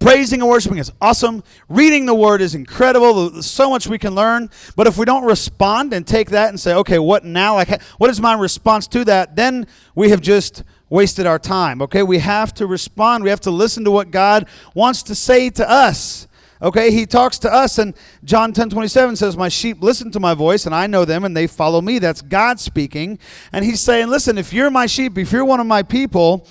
Praising 0.00 0.40
and 0.40 0.50
worshiping 0.50 0.78
is 0.78 0.90
awesome. 1.00 1.44
Reading 1.68 2.06
the 2.06 2.14
word 2.14 2.42
is 2.42 2.54
incredible. 2.54 3.30
There's 3.30 3.46
so 3.46 3.70
much 3.70 3.86
we 3.86 3.98
can 3.98 4.14
learn. 4.14 4.50
But 4.74 4.86
if 4.86 4.98
we 4.98 5.04
don't 5.04 5.24
respond 5.24 5.92
and 5.92 6.06
take 6.06 6.30
that 6.30 6.48
and 6.48 6.58
say, 6.58 6.74
okay, 6.74 6.98
what 6.98 7.24
now? 7.24 7.54
Like, 7.54 7.80
what 7.98 8.10
is 8.10 8.20
my 8.20 8.34
response 8.34 8.88
to 8.88 9.04
that? 9.04 9.36
Then 9.36 9.66
we 9.94 10.10
have 10.10 10.20
just 10.20 10.64
wasted 10.88 11.26
our 11.26 11.38
time. 11.38 11.82
Okay, 11.82 12.02
we 12.02 12.18
have 12.18 12.54
to 12.54 12.66
respond. 12.66 13.24
We 13.24 13.30
have 13.30 13.40
to 13.40 13.50
listen 13.50 13.84
to 13.84 13.90
what 13.90 14.10
God 14.10 14.46
wants 14.74 15.02
to 15.04 15.14
say 15.14 15.50
to 15.50 15.68
us. 15.68 16.28
Okay, 16.62 16.90
he 16.90 17.04
talks 17.04 17.38
to 17.40 17.52
us, 17.52 17.78
and 17.78 17.94
John 18.24 18.52
10 18.52 18.70
27 18.70 19.16
says, 19.16 19.36
My 19.36 19.48
sheep 19.48 19.82
listen 19.82 20.10
to 20.12 20.20
my 20.20 20.32
voice, 20.32 20.64
and 20.64 20.74
I 20.74 20.86
know 20.86 21.04
them, 21.04 21.24
and 21.24 21.36
they 21.36 21.46
follow 21.46 21.82
me. 21.82 21.98
That's 21.98 22.22
God 22.22 22.58
speaking. 22.60 23.18
And 23.52 23.64
he's 23.64 23.80
saying, 23.80 24.08
Listen, 24.08 24.38
if 24.38 24.52
you're 24.52 24.70
my 24.70 24.86
sheep, 24.86 25.18
if 25.18 25.32
you're 25.32 25.44
one 25.44 25.60
of 25.60 25.66
my 25.66 25.82
people, 25.82 26.46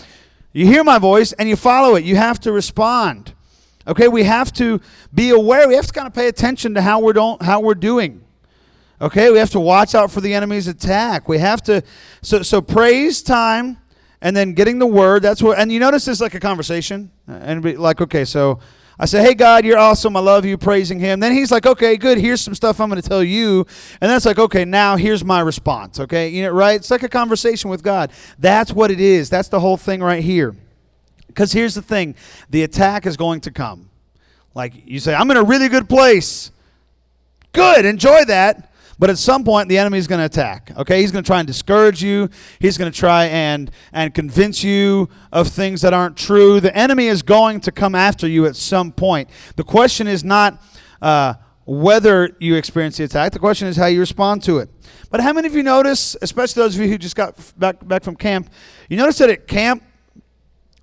you 0.56 0.66
hear 0.66 0.86
my 0.86 1.00
voice 1.00 1.34
and 1.34 1.50
you 1.50 1.58
follow 1.58 1.96
it. 1.96 2.06
You 2.06 2.16
have 2.16 2.40
to 2.40 2.52
respond. 2.54 3.34
Okay, 3.86 4.08
we 4.08 4.24
have 4.24 4.54
to 4.54 4.80
be 5.14 5.32
aware. 5.32 5.68
We 5.68 5.76
have 5.76 5.88
to 5.88 5.92
kind 5.92 6.08
of 6.08 6.14
pay 6.14 6.30
attention 6.30 6.76
to 6.76 6.82
how 6.82 7.02
we're, 7.02 7.12
don't, 7.12 7.42
how 7.42 7.60
we're 7.60 7.76
doing. 7.76 8.24
Okay, 9.02 9.30
we 9.32 9.38
have 9.38 9.50
to 9.50 9.60
watch 9.60 9.94
out 9.94 10.12
for 10.12 10.22
the 10.22 10.34
enemy's 10.34 10.68
attack. 10.70 11.28
We 11.28 11.40
have 11.40 11.62
to, 11.64 11.84
so, 12.22 12.42
so 12.42 12.62
praise 12.62 13.22
time 13.22 13.78
and 14.26 14.36
then 14.36 14.54
getting 14.54 14.80
the 14.80 14.88
word. 14.88 15.22
That's 15.22 15.44
what, 15.44 15.60
and 15.60 15.72
you 15.72 15.80
notice 15.80 16.08
it's 16.08 16.20
like 16.20 16.34
a 16.34 16.40
conversation. 16.40 17.12
And 17.28 17.62
be 17.62 17.78
like, 17.78 18.02
okay, 18.02 18.26
so 18.26 18.60
I 18.98 19.06
say, 19.06 19.22
hey, 19.22 19.36
God, 19.36 19.66
you're 19.66 19.78
awesome. 19.78 20.18
I 20.18 20.20
love 20.20 20.46
you, 20.46 20.58
praising 20.58 21.00
him. 21.00 21.20
Then 21.20 21.32
he's 21.32 21.52
like, 21.52 21.68
okay, 21.68 21.96
good. 21.96 22.18
Here's 22.18 22.42
some 22.42 22.56
stuff 22.56 22.82
I'm 22.82 22.90
going 22.90 23.00
to 23.00 23.08
tell 23.08 23.24
you. 23.24 23.68
And 24.02 24.10
that's 24.10 24.26
like, 24.26 24.40
okay, 24.40 24.66
now 24.66 24.96
here's 24.96 25.24
my 25.24 25.42
response. 25.42 26.00
Okay, 26.00 26.30
you 26.30 26.42
know, 26.42 26.50
right? 26.50 26.78
It's 26.78 26.90
like 26.90 27.04
a 27.04 27.08
conversation 27.08 27.70
with 27.70 27.84
God. 27.84 28.12
That's 28.40 28.74
what 28.74 28.90
it 28.90 29.00
is. 29.00 29.30
That's 29.30 29.50
the 29.50 29.60
whole 29.60 29.78
thing 29.78 30.02
right 30.02 30.24
here. 30.24 30.56
Because 31.28 31.52
here's 31.52 31.76
the 31.76 31.84
thing 31.84 32.16
the 32.50 32.64
attack 32.64 33.06
is 33.06 33.18
going 33.18 33.42
to 33.42 33.52
come. 33.52 33.92
Like 34.56 34.74
you 34.88 35.00
say, 35.00 35.14
I'm 35.14 35.30
in 35.30 35.38
a 35.38 35.44
really 35.44 35.70
good 35.70 35.88
place. 35.88 36.50
Good, 37.54 37.86
enjoy 37.86 38.26
that. 38.26 38.72
But 38.98 39.10
at 39.10 39.18
some 39.18 39.44
point, 39.44 39.68
the 39.68 39.78
enemy 39.78 39.98
is 39.98 40.08
going 40.08 40.20
to 40.20 40.26
attack. 40.26 40.72
Okay, 40.78 41.02
he's 41.02 41.12
going 41.12 41.24
to 41.24 41.28
try 41.28 41.40
and 41.40 41.48
discourage 41.48 42.02
you. 42.02 42.30
He's 42.60 42.78
going 42.78 42.92
to 42.92 42.98
try 42.98 43.26
and 43.26 43.70
and 43.92 44.14
convince 44.14 44.64
you 44.64 45.10
of 45.34 45.50
things 45.50 45.82
that 45.82 45.94
aren't 45.94 46.16
true. 46.16 46.60
The 46.60 46.76
enemy 46.76 47.08
is 47.08 47.22
going 47.22 47.60
to 47.62 47.72
come 47.72 47.94
after 47.94 48.28
you 48.28 48.46
at 48.46 48.56
some 48.56 48.92
point. 48.92 49.30
The 49.58 49.64
question 49.64 50.08
is 50.08 50.24
not 50.24 50.62
uh, 51.02 51.34
whether 51.66 52.36
you 52.40 52.56
experience 52.56 52.98
the 52.98 53.04
attack. 53.04 53.34
The 53.34 53.40
question 53.40 53.68
is 53.68 53.76
how 53.76 53.88
you 53.88 54.00
respond 54.00 54.44
to 54.44 54.60
it. 54.60 54.70
But 55.10 55.20
how 55.20 55.34
many 55.34 55.48
of 55.48 55.56
you 55.56 55.64
notice, 55.64 56.16
especially 56.22 56.64
those 56.64 56.76
of 56.76 56.82
you 56.82 56.90
who 56.90 56.98
just 56.98 57.16
got 57.16 57.38
back 57.60 57.86
back 57.86 58.04
from 58.04 58.16
camp, 58.16 58.50
you 58.88 58.96
notice 58.96 59.18
that 59.18 59.30
at 59.30 59.48
camp 59.48 59.84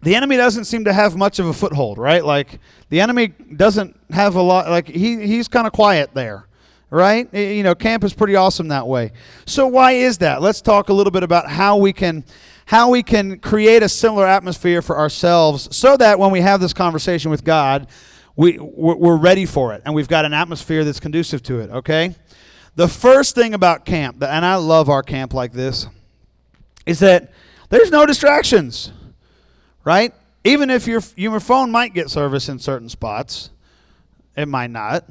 the 0.02 0.16
enemy 0.16 0.36
doesn't 0.36 0.64
seem 0.64 0.84
to 0.84 0.92
have 0.92 1.16
much 1.16 1.38
of 1.38 1.46
a 1.46 1.52
foothold, 1.52 1.96
right? 1.96 2.24
Like 2.24 2.58
the 2.90 3.00
enemy 3.00 3.28
doesn't 3.28 3.98
have 4.10 4.34
a 4.34 4.42
lot. 4.42 4.68
Like 4.68 4.88
he 4.88 5.26
he's 5.26 5.48
kind 5.48 5.66
of 5.66 5.72
quiet 5.72 6.10
there 6.12 6.46
right? 6.92 7.32
You 7.32 7.62
know, 7.62 7.74
camp 7.74 8.04
is 8.04 8.12
pretty 8.12 8.36
awesome 8.36 8.68
that 8.68 8.86
way. 8.86 9.12
So 9.46 9.66
why 9.66 9.92
is 9.92 10.18
that? 10.18 10.42
Let's 10.42 10.60
talk 10.60 10.90
a 10.90 10.92
little 10.92 11.10
bit 11.10 11.22
about 11.22 11.48
how 11.48 11.78
we 11.78 11.92
can 11.92 12.24
how 12.66 12.90
we 12.90 13.02
can 13.02 13.38
create 13.38 13.82
a 13.82 13.88
similar 13.88 14.26
atmosphere 14.26 14.82
for 14.82 14.96
ourselves 14.98 15.74
so 15.74 15.96
that 15.96 16.18
when 16.18 16.30
we 16.30 16.40
have 16.42 16.60
this 16.60 16.72
conversation 16.72 17.30
with 17.30 17.44
God, 17.44 17.88
we 18.36 18.58
we're 18.58 19.16
ready 19.16 19.46
for 19.46 19.72
it 19.72 19.82
and 19.84 19.94
we've 19.94 20.08
got 20.08 20.26
an 20.26 20.34
atmosphere 20.34 20.84
that's 20.84 21.00
conducive 21.00 21.42
to 21.44 21.60
it, 21.60 21.70
okay? 21.70 22.14
The 22.76 22.88
first 22.88 23.34
thing 23.34 23.54
about 23.54 23.84
camp, 23.84 24.22
and 24.22 24.44
I 24.44 24.56
love 24.56 24.88
our 24.88 25.02
camp 25.02 25.32
like 25.32 25.52
this, 25.52 25.86
is 26.84 27.00
that 27.00 27.32
there's 27.70 27.90
no 27.90 28.04
distractions. 28.06 28.92
Right? 29.84 30.14
Even 30.44 30.70
if 30.70 30.86
your 30.86 31.00
your 31.16 31.40
phone 31.40 31.70
might 31.70 31.94
get 31.94 32.10
service 32.10 32.48
in 32.48 32.58
certain 32.58 32.88
spots, 32.88 33.50
it 34.36 34.46
might 34.46 34.70
not, 34.70 35.04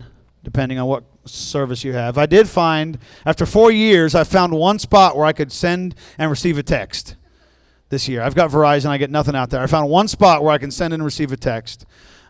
depending 0.43 0.79
on 0.79 0.87
what 0.87 1.03
service 1.25 1.83
you 1.83 1.93
have. 1.93 2.17
I 2.17 2.25
did 2.25 2.49
find, 2.49 2.97
after 3.25 3.45
four 3.45 3.71
years, 3.71 4.15
I 4.15 4.23
found 4.23 4.53
one 4.53 4.79
spot 4.79 5.15
where 5.15 5.25
I 5.25 5.33
could 5.33 5.51
send 5.51 5.95
and 6.17 6.29
receive 6.29 6.57
a 6.57 6.63
text 6.63 7.15
this 7.89 8.07
year. 8.07 8.21
I've 8.21 8.35
got 8.35 8.49
Verizon, 8.49 8.89
I 8.89 8.97
get 8.97 9.11
nothing 9.11 9.35
out 9.35 9.49
there. 9.49 9.61
I 9.61 9.67
found 9.67 9.89
one 9.89 10.07
spot 10.07 10.43
where 10.43 10.53
I 10.53 10.57
can 10.57 10.71
send 10.71 10.93
and 10.93 11.03
receive 11.03 11.31
a 11.31 11.37
text 11.37 11.85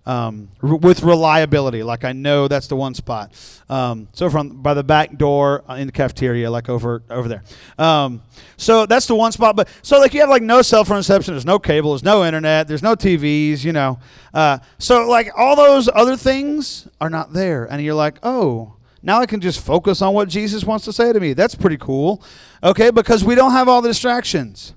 um, 0.05 0.49
r- 0.61 0.75
with 0.75 1.03
reliability. 1.03 1.83
Like 1.83 2.03
I 2.03 2.11
know 2.11 2.47
that's 2.47 2.67
the 2.67 2.75
one 2.75 2.93
spot. 2.93 3.31
Um, 3.69 4.07
so 4.13 4.29
from 4.29 4.61
by 4.61 4.73
the 4.73 4.83
back 4.83 5.17
door 5.17 5.63
uh, 5.69 5.75
in 5.75 5.87
the 5.87 5.93
cafeteria, 5.93 6.49
like 6.49 6.69
over 6.69 7.03
over 7.09 7.27
there. 7.27 7.43
Um, 7.77 8.21
so 8.57 8.85
that's 8.85 9.05
the 9.07 9.15
one 9.15 9.31
spot. 9.31 9.55
But 9.55 9.69
so 9.81 9.99
like 9.99 10.13
you 10.13 10.21
have 10.21 10.29
like 10.29 10.43
no 10.43 10.61
cell 10.61 10.83
phone 10.83 10.97
reception. 10.97 11.33
There's 11.33 11.45
no 11.45 11.59
cable. 11.59 11.91
There's 11.91 12.03
no 12.03 12.25
internet. 12.25 12.67
There's 12.67 12.83
no 12.83 12.95
TVs. 12.95 13.63
You 13.63 13.73
know. 13.73 13.99
Uh, 14.33 14.59
so 14.79 15.07
like 15.07 15.29
all 15.37 15.55
those 15.55 15.89
other 15.93 16.17
things 16.17 16.87
are 16.99 17.09
not 17.09 17.33
there, 17.33 17.65
and 17.65 17.81
you're 17.83 17.95
like, 17.95 18.17
oh. 18.23 18.75
Now 19.03 19.19
I 19.19 19.25
can 19.25 19.41
just 19.41 19.59
focus 19.59 20.01
on 20.01 20.13
what 20.13 20.29
Jesus 20.29 20.63
wants 20.63 20.85
to 20.85 20.93
say 20.93 21.11
to 21.11 21.19
me. 21.19 21.33
That's 21.33 21.55
pretty 21.55 21.77
cool. 21.77 22.23
Okay, 22.63 22.91
because 22.91 23.23
we 23.23 23.35
don't 23.35 23.51
have 23.51 23.67
all 23.67 23.81
the 23.81 23.89
distractions. 23.89 24.73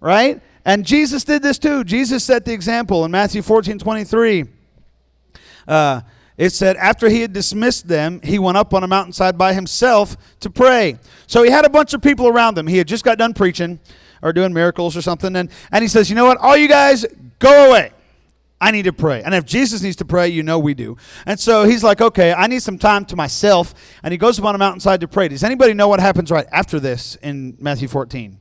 Right? 0.00 0.40
And 0.64 0.84
Jesus 0.84 1.24
did 1.24 1.42
this 1.42 1.58
too. 1.58 1.84
Jesus 1.84 2.24
set 2.24 2.44
the 2.44 2.52
example 2.52 3.04
in 3.04 3.10
Matthew 3.10 3.42
14 3.42 3.78
23. 3.78 4.44
Uh, 5.66 6.00
it 6.36 6.50
said, 6.50 6.76
after 6.76 7.08
he 7.08 7.20
had 7.20 7.32
dismissed 7.32 7.88
them, 7.88 8.20
he 8.24 8.38
went 8.38 8.56
up 8.56 8.72
on 8.72 8.82
a 8.82 8.88
mountainside 8.88 9.36
by 9.36 9.52
himself 9.52 10.16
to 10.40 10.50
pray. 10.50 10.98
So 11.26 11.42
he 11.42 11.50
had 11.50 11.64
a 11.64 11.70
bunch 11.70 11.94
of 11.94 12.02
people 12.02 12.26
around 12.26 12.56
him. 12.56 12.66
He 12.66 12.78
had 12.78 12.88
just 12.88 13.04
got 13.04 13.18
done 13.18 13.34
preaching 13.34 13.78
or 14.22 14.32
doing 14.32 14.52
miracles 14.52 14.96
or 14.96 15.02
something. 15.02 15.36
And, 15.36 15.50
and 15.70 15.82
he 15.82 15.88
says, 15.88 16.08
You 16.08 16.16
know 16.16 16.24
what? 16.24 16.38
All 16.38 16.56
you 16.56 16.68
guys, 16.68 17.04
go 17.38 17.68
away. 17.68 17.92
I 18.62 18.70
need 18.70 18.84
to 18.84 18.92
pray. 18.92 19.24
And 19.24 19.34
if 19.34 19.44
Jesus 19.44 19.82
needs 19.82 19.96
to 19.96 20.04
pray, 20.04 20.28
you 20.28 20.44
know 20.44 20.56
we 20.60 20.72
do. 20.72 20.96
And 21.26 21.38
so 21.38 21.64
he's 21.64 21.82
like, 21.82 22.00
okay, 22.00 22.32
I 22.32 22.46
need 22.46 22.62
some 22.62 22.78
time 22.78 23.04
to 23.06 23.16
myself. 23.16 23.74
And 24.04 24.12
he 24.12 24.18
goes 24.18 24.38
up 24.38 24.44
on 24.44 24.54
a 24.54 24.58
mountainside 24.58 25.00
to 25.00 25.08
pray. 25.08 25.26
Does 25.26 25.42
anybody 25.42 25.74
know 25.74 25.88
what 25.88 25.98
happens 25.98 26.30
right 26.30 26.46
after 26.52 26.78
this 26.78 27.16
in 27.16 27.56
Matthew 27.58 27.88
14? 27.88 28.38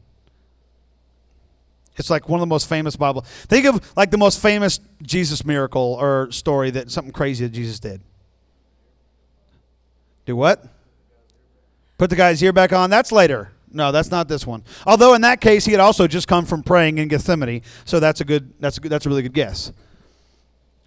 It's 1.97 2.11
like 2.11 2.29
one 2.29 2.39
of 2.39 2.41
the 2.41 2.53
most 2.53 2.69
famous 2.69 2.95
Bible. 2.95 3.21
Think 3.21 3.65
of 3.65 3.97
like 3.97 4.11
the 4.11 4.17
most 4.19 4.39
famous 4.39 4.79
Jesus 5.01 5.43
miracle 5.43 5.97
or 5.99 6.31
story 6.31 6.69
that 6.69 6.91
something 6.91 7.11
crazy 7.11 7.43
that 7.45 7.51
Jesus 7.51 7.79
did. 7.79 7.99
Do 10.27 10.35
what? 10.35 10.63
Put 11.97 12.11
the 12.11 12.15
guy's 12.15 12.43
ear 12.43 12.53
back 12.53 12.73
on. 12.73 12.91
That's 12.91 13.11
later. 13.11 13.53
No, 13.71 13.91
that's 13.91 14.11
not 14.11 14.27
this 14.27 14.45
one. 14.45 14.63
Although 14.85 15.15
in 15.15 15.21
that 15.21 15.41
case 15.41 15.65
he 15.65 15.71
had 15.71 15.81
also 15.81 16.05
just 16.05 16.27
come 16.27 16.45
from 16.45 16.61
praying 16.61 16.99
in 16.99 17.07
Gethsemane, 17.07 17.63
so 17.85 17.99
that's 17.99 18.21
a 18.21 18.25
good 18.25 18.53
that's 18.59 18.77
a 18.77 18.81
good, 18.81 18.91
that's 18.91 19.07
a 19.07 19.09
really 19.09 19.23
good 19.23 19.33
guess. 19.33 19.71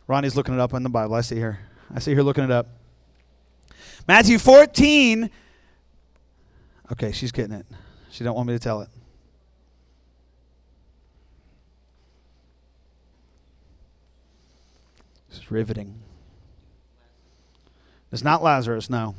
Ronnie's 0.06 0.36
looking 0.36 0.54
it 0.54 0.60
up 0.60 0.74
in 0.74 0.82
the 0.82 0.90
Bible. 0.90 1.14
I 1.14 1.22
see 1.22 1.40
her. 1.40 1.58
I 1.94 1.98
see 1.98 2.14
her 2.14 2.22
looking 2.22 2.44
it 2.44 2.50
up. 2.50 2.68
Matthew 4.06 4.38
14. 4.38 5.30
Okay, 6.92 7.12
she's 7.12 7.32
getting 7.32 7.54
it. 7.54 7.66
She 8.10 8.22
don't 8.22 8.34
want 8.34 8.48
me 8.48 8.54
to 8.54 8.58
tell 8.58 8.82
it. 8.82 8.88
This 15.30 15.38
is 15.38 15.50
riveting. 15.50 16.00
It's 18.12 18.22
not 18.22 18.42
Lazarus, 18.42 18.90
no. 18.90 19.14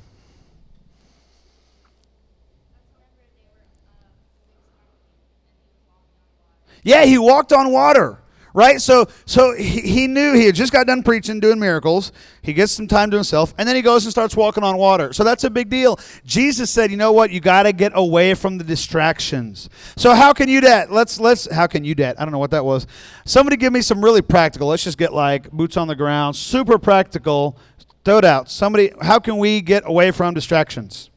Yeah, 6.84 7.04
he 7.04 7.18
walked 7.18 7.52
on 7.52 7.72
water 7.72 8.20
right? 8.56 8.82
So, 8.82 9.08
so 9.26 9.54
he, 9.54 9.82
he 9.82 10.08
knew 10.08 10.34
he 10.34 10.46
had 10.46 10.56
just 10.56 10.72
got 10.72 10.88
done 10.88 11.04
preaching, 11.04 11.40
doing 11.42 11.60
miracles. 11.60 12.14
He 12.42 12.54
gets 12.54 12.72
some 12.72 12.88
time 12.88 13.12
to 13.12 13.18
himself, 13.18 13.54
and 13.58 13.68
then 13.68 13.76
he 13.76 13.82
goes 13.82 14.06
and 14.06 14.12
starts 14.12 14.36
walking 14.36 14.64
on 14.64 14.78
water. 14.78 15.14
So 15.14 15.24
that's 15.24 15.44
a 15.44 15.50
big 15.50 15.70
deal. 15.70 16.00
Jesus 16.26 16.72
said, 16.72 16.90
"You 16.90 16.98
know 16.98 17.12
what? 17.12 17.30
You 17.30 17.42
got 17.42 17.64
to 17.64 17.74
get 17.74 17.92
away 17.94 18.34
from 18.34 18.58
the 18.58 18.64
distractions." 18.64 19.70
So 19.98 20.16
how 20.16 20.34
can 20.34 20.50
you 20.50 20.62
that? 20.62 20.92
Let's 20.92 21.20
let's. 21.20 21.52
How 21.52 21.68
can 21.68 21.84
you 21.84 21.94
that? 21.96 22.20
I 22.20 22.24
don't 22.24 22.32
know 22.32 22.40
what 22.40 22.52
that 22.52 22.66
was. 22.66 22.88
Somebody 23.26 23.58
give 23.58 23.74
me 23.74 23.82
some 23.82 24.04
really 24.04 24.22
practical. 24.22 24.70
Let's 24.70 24.84
just 24.84 24.98
get 24.98 25.14
like 25.14 25.52
boots 25.52 25.78
on 25.78 25.88
the 25.88 25.96
ground, 25.96 26.36
super 26.36 26.80
practical. 26.80 27.60
Throw 28.06 28.20
it 28.20 28.26
out. 28.26 28.50
Somebody, 28.52 28.92
how 29.02 29.18
can 29.18 29.40
we 29.40 29.62
get 29.62 29.84
away 29.86 30.12
from 30.12 30.36
distractions? 30.36 31.10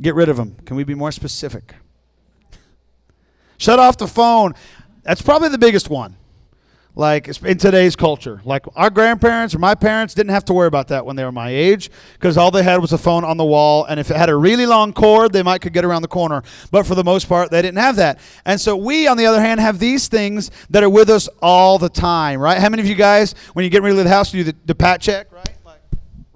Get 0.00 0.14
rid 0.14 0.28
of 0.28 0.36
them. 0.36 0.54
Can 0.64 0.76
we 0.76 0.84
be 0.84 0.94
more 0.94 1.10
specific? 1.10 1.74
Shut 3.58 3.78
off 3.78 3.96
the 3.96 4.06
phone. 4.06 4.54
That's 5.06 5.22
probably 5.22 5.48
the 5.50 5.58
biggest 5.58 5.88
one. 5.88 6.16
Like 6.98 7.28
in 7.42 7.58
today's 7.58 7.94
culture, 7.94 8.40
like 8.46 8.64
our 8.74 8.88
grandparents 8.88 9.54
or 9.54 9.58
my 9.58 9.74
parents 9.74 10.14
didn't 10.14 10.30
have 10.30 10.46
to 10.46 10.54
worry 10.54 10.66
about 10.66 10.88
that 10.88 11.04
when 11.04 11.14
they 11.14 11.24
were 11.24 11.30
my 11.30 11.50
age 11.50 11.90
because 12.14 12.38
all 12.38 12.50
they 12.50 12.62
had 12.62 12.80
was 12.80 12.90
a 12.94 12.96
phone 12.96 13.22
on 13.22 13.36
the 13.36 13.44
wall, 13.44 13.84
and 13.84 14.00
if 14.00 14.10
it 14.10 14.16
had 14.16 14.30
a 14.30 14.34
really 14.34 14.64
long 14.64 14.94
cord, 14.94 15.34
they 15.34 15.42
might 15.42 15.60
could 15.60 15.74
get 15.74 15.84
around 15.84 16.00
the 16.00 16.08
corner. 16.08 16.42
But 16.70 16.86
for 16.86 16.94
the 16.94 17.04
most 17.04 17.28
part, 17.28 17.50
they 17.50 17.60
didn't 17.60 17.76
have 17.76 17.96
that. 17.96 18.18
And 18.46 18.58
so 18.58 18.74
we, 18.74 19.06
on 19.06 19.18
the 19.18 19.26
other 19.26 19.42
hand, 19.42 19.60
have 19.60 19.78
these 19.78 20.08
things 20.08 20.50
that 20.70 20.82
are 20.82 20.88
with 20.88 21.10
us 21.10 21.28
all 21.42 21.78
the 21.78 21.90
time, 21.90 22.40
right? 22.40 22.56
How 22.58 22.70
many 22.70 22.80
of 22.80 22.88
you 22.88 22.94
guys, 22.94 23.34
when 23.52 23.64
you 23.64 23.70
get 23.70 23.82
ready 23.82 23.92
to 23.92 23.96
leave 23.98 24.04
the 24.04 24.10
house, 24.10 24.32
do 24.32 24.42
the, 24.42 24.56
the 24.64 24.74
pat 24.74 25.02
check, 25.02 25.30
right? 25.30 25.45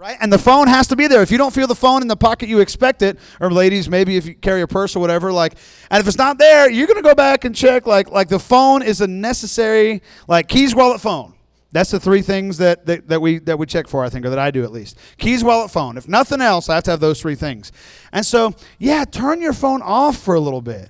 Right? 0.00 0.16
And 0.22 0.32
the 0.32 0.38
phone 0.38 0.66
has 0.66 0.86
to 0.86 0.96
be 0.96 1.08
there. 1.08 1.20
If 1.20 1.30
you 1.30 1.36
don't 1.36 1.52
feel 1.52 1.66
the 1.66 1.74
phone 1.74 2.00
in 2.00 2.08
the 2.08 2.16
pocket 2.16 2.48
you 2.48 2.60
expect 2.60 3.02
it, 3.02 3.18
or 3.38 3.50
ladies, 3.50 3.90
maybe 3.90 4.16
if 4.16 4.24
you 4.24 4.34
carry 4.34 4.62
a 4.62 4.66
purse 4.66 4.96
or 4.96 5.00
whatever, 5.00 5.30
like, 5.30 5.56
and 5.90 6.00
if 6.00 6.08
it's 6.08 6.16
not 6.16 6.38
there, 6.38 6.70
you're 6.70 6.86
gonna 6.86 7.02
go 7.02 7.14
back 7.14 7.44
and 7.44 7.54
check. 7.54 7.86
Like, 7.86 8.10
like 8.10 8.28
the 8.28 8.38
phone 8.38 8.82
is 8.82 9.02
a 9.02 9.06
necessary, 9.06 10.02
like 10.26 10.48
keys, 10.48 10.74
wallet, 10.74 11.02
phone. 11.02 11.34
That's 11.72 11.90
the 11.90 12.00
three 12.00 12.22
things 12.22 12.56
that, 12.58 12.86
that, 12.86 13.08
that 13.08 13.20
we 13.20 13.40
that 13.40 13.58
we 13.58 13.66
check 13.66 13.88
for, 13.88 14.02
I 14.02 14.08
think, 14.08 14.24
or 14.24 14.30
that 14.30 14.38
I 14.38 14.50
do 14.50 14.64
at 14.64 14.72
least. 14.72 14.98
Keys, 15.18 15.44
wallet, 15.44 15.70
phone. 15.70 15.98
If 15.98 16.08
nothing 16.08 16.40
else, 16.40 16.70
I 16.70 16.76
have 16.76 16.84
to 16.84 16.92
have 16.92 17.00
those 17.00 17.20
three 17.20 17.34
things. 17.34 17.70
And 18.10 18.24
so, 18.24 18.54
yeah, 18.78 19.04
turn 19.04 19.42
your 19.42 19.52
phone 19.52 19.82
off 19.82 20.16
for 20.16 20.34
a 20.34 20.40
little 20.40 20.62
bit. 20.62 20.88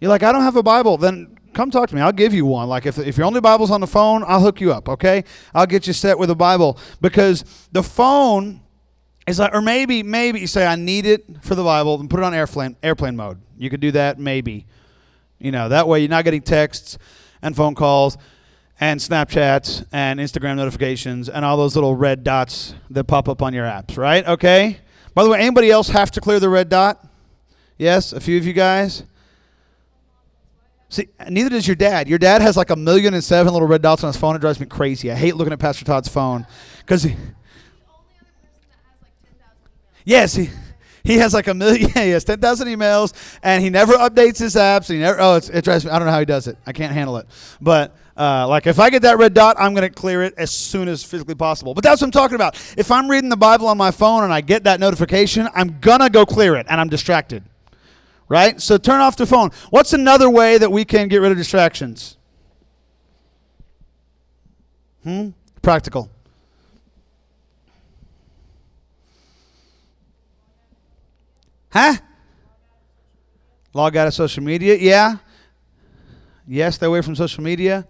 You're 0.00 0.08
like, 0.08 0.22
I 0.22 0.30
don't 0.30 0.42
have 0.42 0.56
a 0.56 0.62
Bible. 0.62 0.96
Then 0.96 1.36
come 1.54 1.70
talk 1.70 1.88
to 1.88 1.94
me. 1.94 2.00
I'll 2.00 2.12
give 2.12 2.34
you 2.34 2.46
one. 2.46 2.68
Like 2.68 2.86
if, 2.86 2.98
if 2.98 3.16
your 3.16 3.26
only 3.26 3.40
Bible's 3.40 3.70
on 3.70 3.80
the 3.80 3.86
phone, 3.86 4.24
I'll 4.26 4.40
hook 4.40 4.60
you 4.60 4.72
up, 4.72 4.88
okay? 4.88 5.24
I'll 5.54 5.66
get 5.66 5.86
you 5.86 5.92
set 5.92 6.18
with 6.18 6.30
a 6.30 6.34
Bible 6.34 6.78
because 7.00 7.44
the 7.72 7.82
phone 7.82 8.60
is 9.26 9.38
like, 9.38 9.54
or 9.54 9.62
maybe, 9.62 10.02
maybe 10.02 10.40
you 10.40 10.46
say, 10.46 10.66
I 10.66 10.76
need 10.76 11.06
it 11.06 11.24
for 11.42 11.54
the 11.54 11.64
Bible, 11.64 12.00
and 12.00 12.08
put 12.10 12.20
it 12.20 12.24
on 12.24 12.34
airplane, 12.34 12.76
airplane 12.82 13.16
mode. 13.16 13.40
You 13.56 13.70
could 13.70 13.80
do 13.80 13.92
that, 13.92 14.18
maybe. 14.18 14.66
You 15.38 15.52
know, 15.52 15.68
that 15.68 15.88
way 15.88 16.00
you're 16.00 16.08
not 16.08 16.24
getting 16.24 16.42
texts 16.42 16.98
and 17.42 17.56
phone 17.56 17.74
calls 17.74 18.18
and 18.80 18.98
Snapchats 18.98 19.84
and 19.92 20.18
Instagram 20.20 20.56
notifications 20.56 21.28
and 21.28 21.44
all 21.44 21.56
those 21.56 21.74
little 21.74 21.94
red 21.94 22.24
dots 22.24 22.74
that 22.90 23.04
pop 23.04 23.28
up 23.28 23.42
on 23.42 23.52
your 23.52 23.66
apps, 23.66 23.96
right? 23.96 24.26
Okay? 24.26 24.78
By 25.14 25.24
the 25.24 25.30
way, 25.30 25.40
anybody 25.40 25.70
else 25.70 25.88
have 25.90 26.10
to 26.12 26.20
clear 26.20 26.40
the 26.40 26.48
red 26.48 26.68
dot? 26.68 27.06
Yes, 27.78 28.12
a 28.12 28.20
few 28.20 28.36
of 28.36 28.46
you 28.46 28.52
guys. 28.52 29.04
See, 30.90 31.08
neither 31.28 31.50
does 31.50 31.66
your 31.66 31.76
dad. 31.76 32.08
Your 32.08 32.18
dad 32.18 32.42
has 32.42 32.56
like 32.56 32.70
a 32.70 32.76
million 32.76 33.14
and 33.14 33.22
seven 33.22 33.52
little 33.52 33.68
red 33.68 33.80
dots 33.80 34.02
on 34.04 34.08
his 34.08 34.16
phone. 34.16 34.34
It 34.34 34.40
drives 34.40 34.58
me 34.58 34.66
crazy. 34.66 35.10
I 35.10 35.14
hate 35.14 35.36
looking 35.36 35.52
at 35.52 35.60
Pastor 35.60 35.84
Todd's 35.84 36.08
phone 36.08 36.46
because 36.78 37.04
he. 37.04 37.16
Yes, 40.04 40.34
he, 40.34 40.50
he 41.04 41.18
has 41.18 41.32
like 41.32 41.46
a 41.46 41.54
million. 41.54 41.90
He 41.94 42.10
has 42.10 42.24
ten 42.24 42.40
thousand 42.40 42.66
emails, 42.68 43.14
and 43.42 43.62
he 43.62 43.70
never 43.70 43.92
updates 43.94 44.38
his 44.38 44.56
apps. 44.56 44.90
And 44.90 44.96
he 44.96 44.98
never. 44.98 45.20
Oh, 45.20 45.36
it 45.36 45.64
drives 45.64 45.84
me. 45.84 45.92
I 45.92 45.98
don't 45.98 46.06
know 46.06 46.12
how 46.12 46.18
he 46.18 46.24
does 46.24 46.48
it. 46.48 46.58
I 46.66 46.72
can't 46.72 46.92
handle 46.92 47.16
it. 47.18 47.26
But 47.60 47.96
Uh, 48.16 48.46
like 48.48 48.66
if 48.66 48.78
I 48.78 48.90
get 48.90 49.02
that 49.02 49.16
red 49.16 49.32
dot, 49.32 49.56
I'm 49.58 49.72
going 49.72 49.88
to 49.88 49.94
clear 49.94 50.22
it 50.22 50.34
as 50.36 50.50
soon 50.50 50.88
as 50.88 51.02
physically 51.02 51.36
possible. 51.36 51.72
But 51.72 51.84
that's 51.84 52.02
what 52.02 52.08
I'm 52.08 52.10
talking 52.10 52.34
about. 52.34 52.54
If 52.76 52.90
I'm 52.90 53.08
reading 53.10 53.30
the 53.30 53.36
Bible 53.36 53.66
on 53.68 53.78
my 53.78 53.92
phone 53.92 54.24
and 54.24 54.32
I 54.32 54.42
get 54.42 54.64
that 54.64 54.78
notification, 54.78 55.48
I'm 55.54 55.80
to 55.80 56.10
go 56.10 56.26
clear 56.26 56.56
it 56.56 56.66
and 56.68 56.78
I'm 56.80 56.90
distracted. 56.90 57.44
Right? 58.30 58.60
So 58.60 58.78
turn 58.78 59.00
off 59.00 59.16
the 59.16 59.26
phone. 59.26 59.50
What's 59.70 59.92
another 59.92 60.30
way 60.30 60.56
that 60.56 60.70
we 60.70 60.84
can 60.84 61.08
get 61.08 61.20
rid 61.20 61.32
of 61.32 61.36
distractions? 61.36 62.16
Hmm? 65.02 65.30
Practical. 65.62 66.08
Huh? 71.72 71.94
Log 73.74 73.96
out 73.96 74.06
of 74.06 74.14
social 74.14 74.44
media? 74.44 74.76
Yeah. 74.76 75.16
Yes, 76.46 76.76
stay 76.76 76.86
away 76.86 77.02
from 77.02 77.16
social 77.16 77.42
media. 77.42 77.84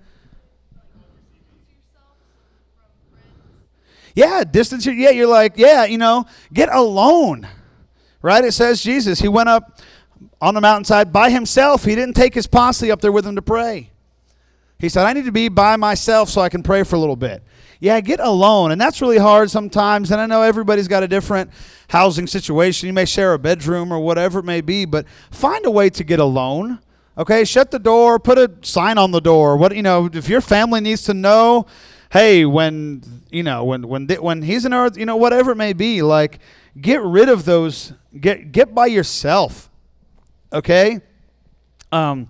Yeah, 4.14 4.42
distance. 4.50 4.86
Yeah, 4.86 5.10
you're 5.10 5.26
like, 5.26 5.52
yeah, 5.56 5.84
you 5.84 5.98
know, 5.98 6.24
get 6.50 6.70
alone. 6.72 7.46
Right? 8.22 8.42
It 8.42 8.52
says 8.52 8.82
Jesus, 8.82 9.20
he 9.20 9.28
went 9.28 9.50
up 9.50 9.80
on 10.40 10.54
the 10.54 10.60
mountainside 10.60 11.12
by 11.12 11.30
himself. 11.30 11.84
He 11.84 11.94
didn't 11.94 12.14
take 12.14 12.34
his 12.34 12.46
posse 12.46 12.90
up 12.90 13.00
there 13.00 13.12
with 13.12 13.26
him 13.26 13.36
to 13.36 13.42
pray. 13.42 13.90
He 14.78 14.88
said, 14.88 15.06
I 15.06 15.12
need 15.12 15.26
to 15.26 15.32
be 15.32 15.48
by 15.48 15.76
myself 15.76 16.30
so 16.30 16.40
I 16.40 16.48
can 16.48 16.62
pray 16.62 16.82
for 16.84 16.96
a 16.96 16.98
little 16.98 17.16
bit. 17.16 17.42
Yeah, 17.80 18.00
get 18.00 18.20
alone. 18.20 18.72
And 18.72 18.80
that's 18.80 19.00
really 19.00 19.18
hard 19.18 19.50
sometimes. 19.50 20.10
And 20.10 20.20
I 20.20 20.26
know 20.26 20.42
everybody's 20.42 20.88
got 20.88 21.02
a 21.02 21.08
different 21.08 21.50
housing 21.88 22.26
situation. 22.26 22.86
You 22.86 22.92
may 22.92 23.04
share 23.04 23.34
a 23.34 23.38
bedroom 23.38 23.92
or 23.92 24.00
whatever 24.00 24.40
it 24.40 24.44
may 24.44 24.60
be, 24.60 24.84
but 24.84 25.06
find 25.30 25.64
a 25.66 25.70
way 25.70 25.90
to 25.90 26.04
get 26.04 26.18
alone. 26.18 26.78
Okay, 27.18 27.44
shut 27.44 27.70
the 27.70 27.78
door, 27.78 28.18
put 28.18 28.38
a 28.38 28.50
sign 28.62 28.96
on 28.96 29.10
the 29.10 29.20
door. 29.20 29.56
What 29.56 29.74
you 29.74 29.82
know, 29.82 30.08
if 30.12 30.28
your 30.28 30.40
family 30.40 30.80
needs 30.80 31.02
to 31.02 31.14
know, 31.14 31.66
hey, 32.10 32.44
when 32.46 33.02
you 33.30 33.42
know, 33.42 33.64
when 33.64 33.86
when 33.88 34.08
when 34.08 34.42
he's 34.42 34.64
in 34.64 34.72
earth, 34.72 34.96
you 34.96 35.04
know, 35.04 35.16
whatever 35.16 35.50
it 35.52 35.56
may 35.56 35.72
be, 35.72 36.00
like 36.02 36.38
get 36.80 37.02
rid 37.02 37.28
of 37.28 37.44
those 37.44 37.92
get 38.18 38.52
get 38.52 38.74
by 38.74 38.86
yourself. 38.86 39.69
Okay? 40.52 41.00
Um 41.92 42.28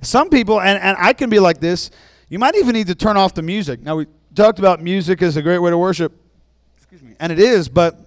some 0.00 0.30
people 0.30 0.60
and 0.60 0.78
and 0.78 0.96
I 0.98 1.12
can 1.12 1.30
be 1.30 1.38
like 1.38 1.60
this, 1.60 1.90
you 2.28 2.38
might 2.38 2.54
even 2.56 2.72
need 2.72 2.86
to 2.86 2.94
turn 2.94 3.16
off 3.16 3.34
the 3.34 3.42
music. 3.42 3.82
Now 3.82 3.96
we 3.96 4.06
talked 4.34 4.58
about 4.58 4.82
music 4.82 5.22
is 5.22 5.36
a 5.36 5.42
great 5.42 5.58
way 5.58 5.70
to 5.70 5.78
worship. 5.78 6.12
Excuse 6.76 7.02
me. 7.02 7.14
And 7.20 7.30
it 7.32 7.38
is, 7.38 7.68
but 7.68 7.98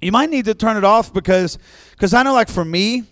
you 0.00 0.12
might 0.12 0.30
need 0.30 0.44
to 0.46 0.54
turn 0.54 0.76
it 0.76 0.84
off 0.84 1.12
because 1.12 1.58
because 1.90 2.14
I 2.14 2.22
know 2.22 2.32
like 2.32 2.48
for 2.48 2.64
me, 2.64 3.04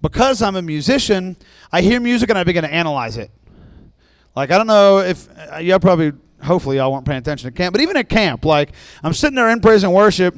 because 0.00 0.42
I'm 0.42 0.56
a 0.56 0.62
musician, 0.62 1.36
I 1.70 1.80
hear 1.82 2.00
music 2.00 2.30
and 2.30 2.38
I 2.38 2.44
begin 2.44 2.62
to 2.64 2.72
analyze 2.72 3.16
it. 3.16 3.30
Like 4.34 4.50
I 4.50 4.58
don't 4.58 4.66
know 4.66 4.98
if 4.98 5.28
uh, 5.52 5.58
y'all 5.58 5.78
probably 5.78 6.12
hopefully 6.42 6.76
y'all 6.76 6.92
weren't 6.92 7.04
paying 7.04 7.18
attention 7.18 7.50
to 7.50 7.56
camp, 7.56 7.72
but 7.72 7.80
even 7.80 7.96
at 7.96 8.08
camp, 8.08 8.44
like 8.44 8.72
I'm 9.02 9.12
sitting 9.12 9.36
there 9.36 9.50
in 9.50 9.60
praise 9.60 9.84
and 9.84 9.92
worship, 9.92 10.34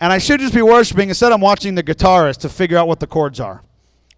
and 0.00 0.12
I 0.12 0.18
should 0.18 0.40
just 0.40 0.54
be 0.54 0.62
worshiping 0.62 1.08
instead 1.08 1.32
I'm 1.32 1.40
watching 1.40 1.74
the 1.74 1.82
guitarist 1.82 2.38
to 2.38 2.48
figure 2.48 2.78
out 2.78 2.88
what 2.88 3.00
the 3.00 3.06
chords 3.06 3.40
are. 3.40 3.62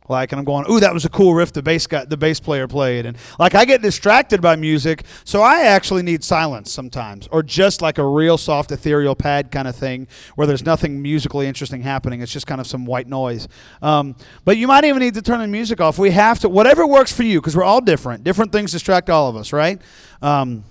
Like, 0.09 0.33
and 0.33 0.39
I'm 0.39 0.45
going, 0.45 0.65
ooh, 0.71 0.81
that 0.81 0.93
was 0.95 1.05
a 1.05 1.09
cool 1.09 1.35
riff 1.35 1.53
the 1.53 1.63
bass 1.63 1.87
guy, 1.87 2.05
the 2.05 2.17
bass 2.17 2.41
player 2.41 2.67
played, 2.69 3.07
and 3.07 3.17
like 3.39 3.55
I 3.55 3.65
get 3.65 3.83
distracted 3.83 4.41
by 4.41 4.57
music, 4.57 5.05
so 5.25 5.43
I 5.43 5.63
actually 5.63 6.03
need 6.03 6.23
silence 6.23 6.71
sometimes, 6.71 7.29
or 7.33 7.43
just 7.43 7.83
like 7.83 7.99
a 7.99 8.07
real 8.07 8.39
soft 8.39 8.71
ethereal 8.73 9.15
pad 9.15 9.51
kind 9.51 9.69
of 9.69 9.77
thing 9.77 10.07
where 10.35 10.47
there's 10.47 10.65
nothing 10.65 11.03
musically 11.03 11.47
interesting 11.47 11.83
happening. 11.83 12.21
It's 12.21 12.33
just 12.33 12.47
kind 12.47 12.61
of 12.61 12.67
some 12.67 12.85
white 12.85 13.09
noise. 13.09 13.49
Um, 13.83 14.17
but 14.45 14.57
you 14.57 14.67
might 14.67 14.85
even 14.85 15.01
need 15.01 15.15
to 15.15 15.23
turn 15.23 15.41
the 15.41 15.49
music 15.49 15.81
off. 15.81 15.99
We 15.99 16.11
have 16.11 16.41
to, 16.41 16.49
whatever 16.49 16.87
works 16.87 17.13
for 17.13 17.23
you, 17.23 17.41
because 17.41 17.57
we're 17.57 17.65
all 17.65 17.81
different. 17.81 18.25
Different 18.25 18.53
things 18.53 18.73
distract 18.73 19.11
all 19.11 19.29
of 19.29 19.37
us, 19.37 19.53
right? 19.53 19.81
Um, 20.23 20.65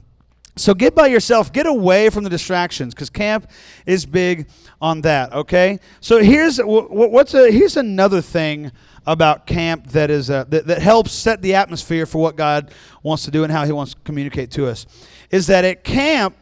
so 0.58 0.74
get 0.74 0.96
by 0.96 1.08
yourself, 1.08 1.51
get 1.51 1.65
away 1.65 2.10
from 2.10 2.24
the 2.24 2.30
distractions, 2.30 2.94
because 2.94 3.10
camp 3.10 3.50
is 3.86 4.06
big 4.06 4.48
on 4.82 5.01
that. 5.01 5.34
Okay. 5.34 5.80
So 6.00 6.22
here's 6.24 6.60
what's 6.60 7.34
a 7.34 7.51
here's 7.51 7.75
another 7.75 8.22
thing 8.22 8.72
about 9.05 9.45
camp 9.45 9.88
that 9.88 10.09
is 10.09 10.29
uh, 10.29 10.45
that, 10.45 10.67
that 10.67 10.81
helps 10.81 11.12
set 11.12 11.41
the 11.41 11.55
atmosphere 11.55 12.05
for 12.05 12.21
what 12.21 12.35
God 12.35 12.71
wants 13.03 13.25
to 13.25 13.31
do 13.31 13.43
and 13.43 13.51
how 13.51 13.65
He 13.65 13.71
wants 13.71 13.93
to 13.93 14.00
communicate 14.01 14.51
to 14.51 14.68
us. 14.68 14.85
Is 15.31 15.48
that 15.48 15.65
at 15.65 15.83
camp 15.83 16.35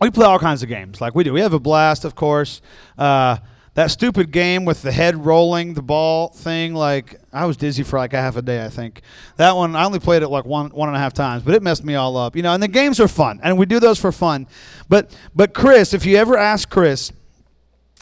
we 0.00 0.10
play 0.10 0.26
all 0.26 0.38
kinds 0.38 0.62
of 0.62 0.68
games 0.68 1.00
like 1.00 1.14
we 1.14 1.24
do. 1.24 1.32
We 1.32 1.40
have 1.40 1.52
a 1.52 1.60
blast, 1.60 2.04
of 2.04 2.14
course. 2.14 2.60
Uh, 2.96 3.38
that 3.78 3.92
stupid 3.92 4.32
game 4.32 4.64
with 4.64 4.82
the 4.82 4.90
head 4.90 5.24
rolling 5.24 5.74
the 5.74 5.82
ball 5.82 6.30
thing 6.30 6.74
like 6.74 7.20
i 7.32 7.46
was 7.46 7.56
dizzy 7.56 7.84
for 7.84 7.96
like 7.96 8.12
a 8.12 8.16
half 8.16 8.34
a 8.34 8.42
day 8.42 8.64
i 8.64 8.68
think 8.68 9.02
that 9.36 9.54
one 9.54 9.76
i 9.76 9.84
only 9.84 10.00
played 10.00 10.20
it 10.20 10.26
like 10.26 10.44
one 10.44 10.68
one 10.70 10.88
and 10.88 10.96
a 10.96 10.98
half 10.98 11.12
times 11.12 11.44
but 11.44 11.54
it 11.54 11.62
messed 11.62 11.84
me 11.84 11.94
all 11.94 12.16
up 12.16 12.34
you 12.34 12.42
know 12.42 12.52
and 12.52 12.60
the 12.60 12.66
games 12.66 12.98
are 12.98 13.06
fun 13.06 13.38
and 13.40 13.56
we 13.56 13.64
do 13.66 13.78
those 13.78 13.96
for 13.96 14.10
fun 14.10 14.48
but 14.88 15.16
but 15.32 15.54
chris 15.54 15.94
if 15.94 16.04
you 16.04 16.16
ever 16.16 16.36
ask 16.36 16.68
chris 16.68 17.12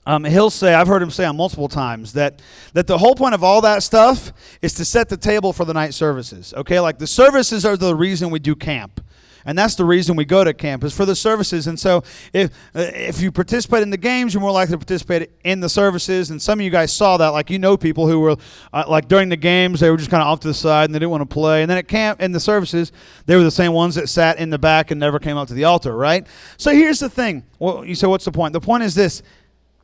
um, 0.06 0.22
he'll 0.22 0.50
say, 0.50 0.72
I've 0.72 0.86
heard 0.86 1.02
him 1.02 1.10
say 1.10 1.24
on 1.24 1.36
multiple 1.36 1.68
times 1.68 2.12
that 2.12 2.40
that 2.74 2.86
the 2.86 2.96
whole 2.96 3.16
point 3.16 3.34
of 3.34 3.42
all 3.42 3.60
that 3.62 3.82
stuff 3.82 4.32
is 4.62 4.72
to 4.74 4.84
set 4.84 5.08
the 5.08 5.16
table 5.16 5.52
for 5.52 5.64
the 5.64 5.74
night 5.74 5.94
services. 5.94 6.54
Okay, 6.56 6.78
like 6.78 6.98
the 6.98 7.08
services 7.08 7.66
are 7.66 7.76
the 7.76 7.94
reason 7.94 8.30
we 8.30 8.38
do 8.38 8.54
camp, 8.54 9.04
and 9.44 9.58
that's 9.58 9.74
the 9.74 9.84
reason 9.84 10.14
we 10.14 10.24
go 10.24 10.44
to 10.44 10.54
camp 10.54 10.84
is 10.84 10.94
for 10.94 11.06
the 11.06 11.16
services. 11.16 11.66
And 11.66 11.78
so, 11.78 12.04
if 12.32 12.52
uh, 12.76 12.86
if 12.94 13.20
you 13.20 13.32
participate 13.32 13.82
in 13.82 13.90
the 13.90 13.96
games, 13.96 14.32
you're 14.32 14.40
more 14.40 14.52
likely 14.52 14.74
to 14.74 14.78
participate 14.78 15.32
in 15.42 15.58
the 15.58 15.68
services. 15.68 16.30
And 16.30 16.40
some 16.40 16.60
of 16.60 16.64
you 16.64 16.70
guys 16.70 16.92
saw 16.92 17.16
that, 17.16 17.28
like 17.28 17.50
you 17.50 17.58
know, 17.58 17.76
people 17.76 18.06
who 18.06 18.20
were 18.20 18.36
uh, 18.72 18.84
like 18.86 19.08
during 19.08 19.28
the 19.28 19.36
games, 19.36 19.80
they 19.80 19.90
were 19.90 19.96
just 19.96 20.10
kind 20.10 20.22
of 20.22 20.28
off 20.28 20.38
to 20.40 20.48
the 20.48 20.54
side 20.54 20.84
and 20.84 20.94
they 20.94 21.00
didn't 21.00 21.10
want 21.10 21.28
to 21.28 21.34
play. 21.34 21.62
And 21.62 21.70
then 21.70 21.78
at 21.78 21.88
camp 21.88 22.22
in 22.22 22.30
the 22.30 22.40
services, 22.40 22.92
they 23.26 23.34
were 23.34 23.42
the 23.42 23.50
same 23.50 23.72
ones 23.72 23.96
that 23.96 24.08
sat 24.08 24.38
in 24.38 24.50
the 24.50 24.58
back 24.58 24.92
and 24.92 25.00
never 25.00 25.18
came 25.18 25.36
up 25.36 25.48
to 25.48 25.54
the 25.54 25.64
altar, 25.64 25.96
right? 25.96 26.24
So 26.58 26.70
here's 26.70 27.00
the 27.00 27.10
thing. 27.10 27.42
Well, 27.58 27.84
you 27.84 27.96
say, 27.96 28.06
what's 28.06 28.24
the 28.24 28.30
point? 28.30 28.52
The 28.52 28.60
point 28.60 28.84
is 28.84 28.94
this 28.94 29.24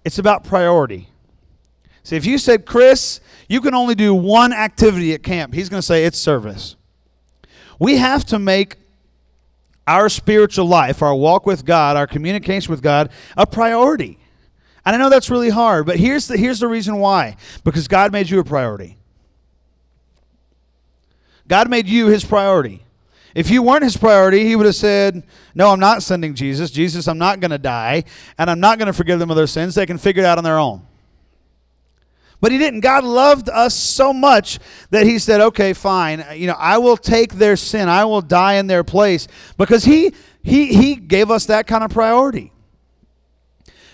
it's 0.04 0.18
about 0.18 0.44
priority. 0.44 1.08
See, 2.02 2.16
if 2.16 2.26
you 2.26 2.38
said, 2.38 2.66
Chris, 2.66 3.20
you 3.48 3.60
can 3.60 3.74
only 3.74 3.94
do 3.94 4.14
one 4.14 4.52
activity 4.52 5.14
at 5.14 5.22
camp, 5.22 5.54
he's 5.54 5.68
going 5.68 5.78
to 5.78 5.86
say 5.86 6.04
it's 6.04 6.18
service. 6.18 6.76
We 7.78 7.96
have 7.96 8.24
to 8.26 8.38
make 8.38 8.76
our 9.86 10.08
spiritual 10.08 10.66
life, 10.66 11.02
our 11.02 11.14
walk 11.14 11.46
with 11.46 11.64
God, 11.64 11.96
our 11.96 12.06
communication 12.06 12.70
with 12.70 12.82
God, 12.82 13.10
a 13.36 13.46
priority. 13.46 14.18
And 14.84 14.96
I 14.96 14.98
know 14.98 15.08
that's 15.08 15.30
really 15.30 15.50
hard, 15.50 15.86
but 15.86 15.96
here's 15.96 16.26
the, 16.26 16.36
here's 16.36 16.60
the 16.60 16.68
reason 16.68 16.98
why 16.98 17.36
because 17.64 17.88
God 17.88 18.12
made 18.12 18.30
you 18.30 18.40
a 18.40 18.44
priority. 18.44 18.96
God 21.46 21.68
made 21.68 21.86
you 21.86 22.06
his 22.06 22.24
priority. 22.24 22.84
If 23.34 23.50
you 23.50 23.62
weren't 23.62 23.84
his 23.84 23.96
priority, 23.96 24.44
he 24.44 24.56
would 24.56 24.66
have 24.66 24.74
said, 24.74 25.22
No, 25.54 25.70
I'm 25.70 25.80
not 25.80 26.02
sending 26.02 26.34
Jesus. 26.34 26.70
Jesus, 26.70 27.08
I'm 27.08 27.18
not 27.18 27.40
going 27.40 27.50
to 27.50 27.58
die, 27.58 28.04
and 28.38 28.50
I'm 28.50 28.60
not 28.60 28.78
going 28.78 28.86
to 28.86 28.92
forgive 28.92 29.18
them 29.18 29.30
of 29.30 29.36
their 29.36 29.46
sins. 29.46 29.74
They 29.74 29.86
can 29.86 29.98
figure 29.98 30.22
it 30.22 30.26
out 30.26 30.38
on 30.38 30.44
their 30.44 30.58
own. 30.58 30.86
But 32.40 32.50
he 32.50 32.58
didn't. 32.58 32.80
God 32.80 33.04
loved 33.04 33.48
us 33.48 33.74
so 33.74 34.12
much 34.12 34.58
that 34.90 35.06
he 35.06 35.18
said, 35.18 35.40
Okay, 35.40 35.72
fine. 35.72 36.24
You 36.34 36.48
know, 36.48 36.56
I 36.58 36.78
will 36.78 36.96
take 36.96 37.34
their 37.34 37.56
sin, 37.56 37.88
I 37.88 38.04
will 38.04 38.20
die 38.20 38.54
in 38.54 38.66
their 38.66 38.84
place 38.84 39.28
because 39.56 39.84
he, 39.84 40.12
he, 40.42 40.74
he 40.74 40.96
gave 40.96 41.30
us 41.30 41.46
that 41.46 41.66
kind 41.66 41.84
of 41.84 41.90
priority. 41.90 42.51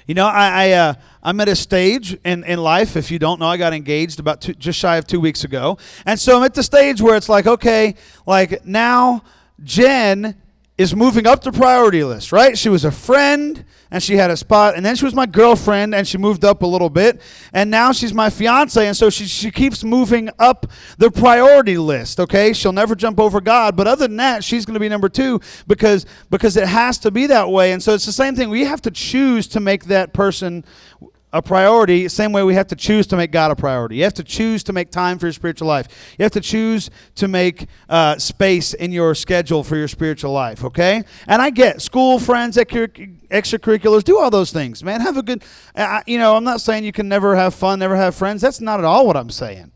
You 0.09 0.15
know, 0.15 0.27
I, 0.27 0.69
I, 0.69 0.71
uh, 0.73 0.95
I'm 1.23 1.39
at 1.39 1.49
a 1.51 1.55
stage 1.55 2.17
in, 2.25 2.43
in 2.45 2.59
life. 2.59 2.97
If 2.97 3.11
you 3.11 3.19
don't 3.19 3.39
know, 3.39 3.47
I 3.47 3.59
got 3.59 3.75
engaged 3.75 4.21
about 4.21 4.41
two, 4.41 4.55
just 4.55 4.79
shy 4.79 4.97
of 4.97 5.07
two 5.07 5.21
weeks 5.21 5.45
ago. 5.45 5.77
And 6.07 6.19
so 6.19 6.39
I'm 6.39 6.45
at 6.45 6.55
the 6.55 6.63
stage 6.63 7.03
where 7.03 7.15
it's 7.15 7.29
like, 7.29 7.47
okay, 7.47 7.95
like 8.25 8.65
now 8.65 9.23
Jen 9.63 10.35
is 10.79 10.95
moving 10.95 11.27
up 11.27 11.43
the 11.43 11.51
priority 11.51 12.05
list, 12.05 12.31
right? 12.31 12.57
She 12.57 12.69
was 12.69 12.85
a 12.85 12.93
friend 12.93 13.65
and 13.91 14.01
she 14.03 14.17
had 14.17 14.31
a 14.31 14.37
spot, 14.37 14.77
and 14.77 14.85
then 14.85 14.95
she 14.95 15.05
was 15.05 15.15
my 15.15 15.27
girlfriend 15.27 15.95
and 15.95 16.07
she 16.07 16.19
moved 16.19 16.45
up 16.45 16.63
a 16.63 16.67
little 16.67 16.91
bit, 16.91 17.21
and 17.53 17.71
now 17.71 17.91
she's 17.91 18.13
my 18.13 18.29
fiance, 18.29 18.87
and 18.87 18.95
so 18.95 19.09
she, 19.09 19.25
she 19.25 19.51
keeps 19.51 19.83
moving 19.83 20.29
up 20.39 20.67
the 20.99 21.11
priority 21.11 21.79
list, 21.79 22.21
okay? 22.21 22.53
She'll 22.53 22.73
never 22.73 22.95
jump 22.95 23.19
over 23.19 23.41
God, 23.41 23.77
but 23.77 23.89
other 23.89 24.07
than 24.07 24.19
that, 24.19 24.45
she's 24.45 24.67
to 24.67 24.81
be 24.81 24.89
number 24.89 25.09
two 25.09 25.41
because, 25.67 26.07
because 26.31 26.57
it 26.57 26.69
has 26.69 26.99
to 26.99 27.11
be 27.11 27.27
that 27.27 27.49
way. 27.49 27.73
And 27.73 27.83
so 27.83 27.95
it's 27.95 28.07
the 28.07 28.13
same 28.13 28.37
thing. 28.37 28.51
We 28.51 28.65
have 28.65 28.83
to 28.83 28.91
choose 28.91 29.49
to 29.49 29.61
make 29.61 29.87
that 29.87 30.13
person 30.13 30.65
a 31.33 31.43
priority, 31.43 32.09
same 32.09 32.33
way 32.33 32.43
we 32.43 32.55
have 32.55 32.69
to 32.69 32.77
choose 32.77 33.07
to 33.09 33.17
make 33.17 33.31
God 33.31 33.51
a 33.51 33.57
priority. 33.57 33.97
You 33.97 34.05
have 34.05 34.15
to 34.15 34.25
choose 34.25 34.63
to 34.65 34.73
make 34.73 34.91
time 34.91 35.19
for 35.19 35.27
your 35.27 35.33
spiritual 35.35 35.69
life. 35.69 36.15
You 36.19 36.23
have 36.23 36.33
to 36.33 36.41
choose 36.41 36.91
to 37.17 37.29
make 37.29 37.67
uh, 37.89 38.17
space 38.19 38.73
in 38.73 38.93
your 38.93 39.15
schedule 39.15 39.63
for 39.63 39.77
your 39.77 39.89
spiritual 39.89 40.33
life, 40.33 40.65
okay? 40.65 41.03
And 41.27 41.43
I 41.43 41.51
get 41.51 41.83
school, 41.83 42.19
friends, 42.19 42.57
extracurriculars, 42.57 44.05
do 44.05 44.19
all 44.19 44.31
those 44.31 44.53
things, 44.53 44.83
man. 44.83 45.03
Have 45.03 45.19
a 45.19 45.23
good, 45.23 45.45
you 46.07 46.19
know, 46.19 46.35
I'm 46.35 46.45
not 46.45 46.63
saying 46.63 46.85
you 46.85 46.93
can 46.93 47.09
never 47.09 47.37
have 47.37 47.55
fun, 47.55 47.79
never 47.79 47.97
have 47.97 48.15
friends. 48.15 48.41
That's 48.41 48.61
not 48.61 48.79
at 48.79 48.85
all 48.87 49.07
what 49.07 49.17
I'm 49.17 49.31
saying. 49.31 49.73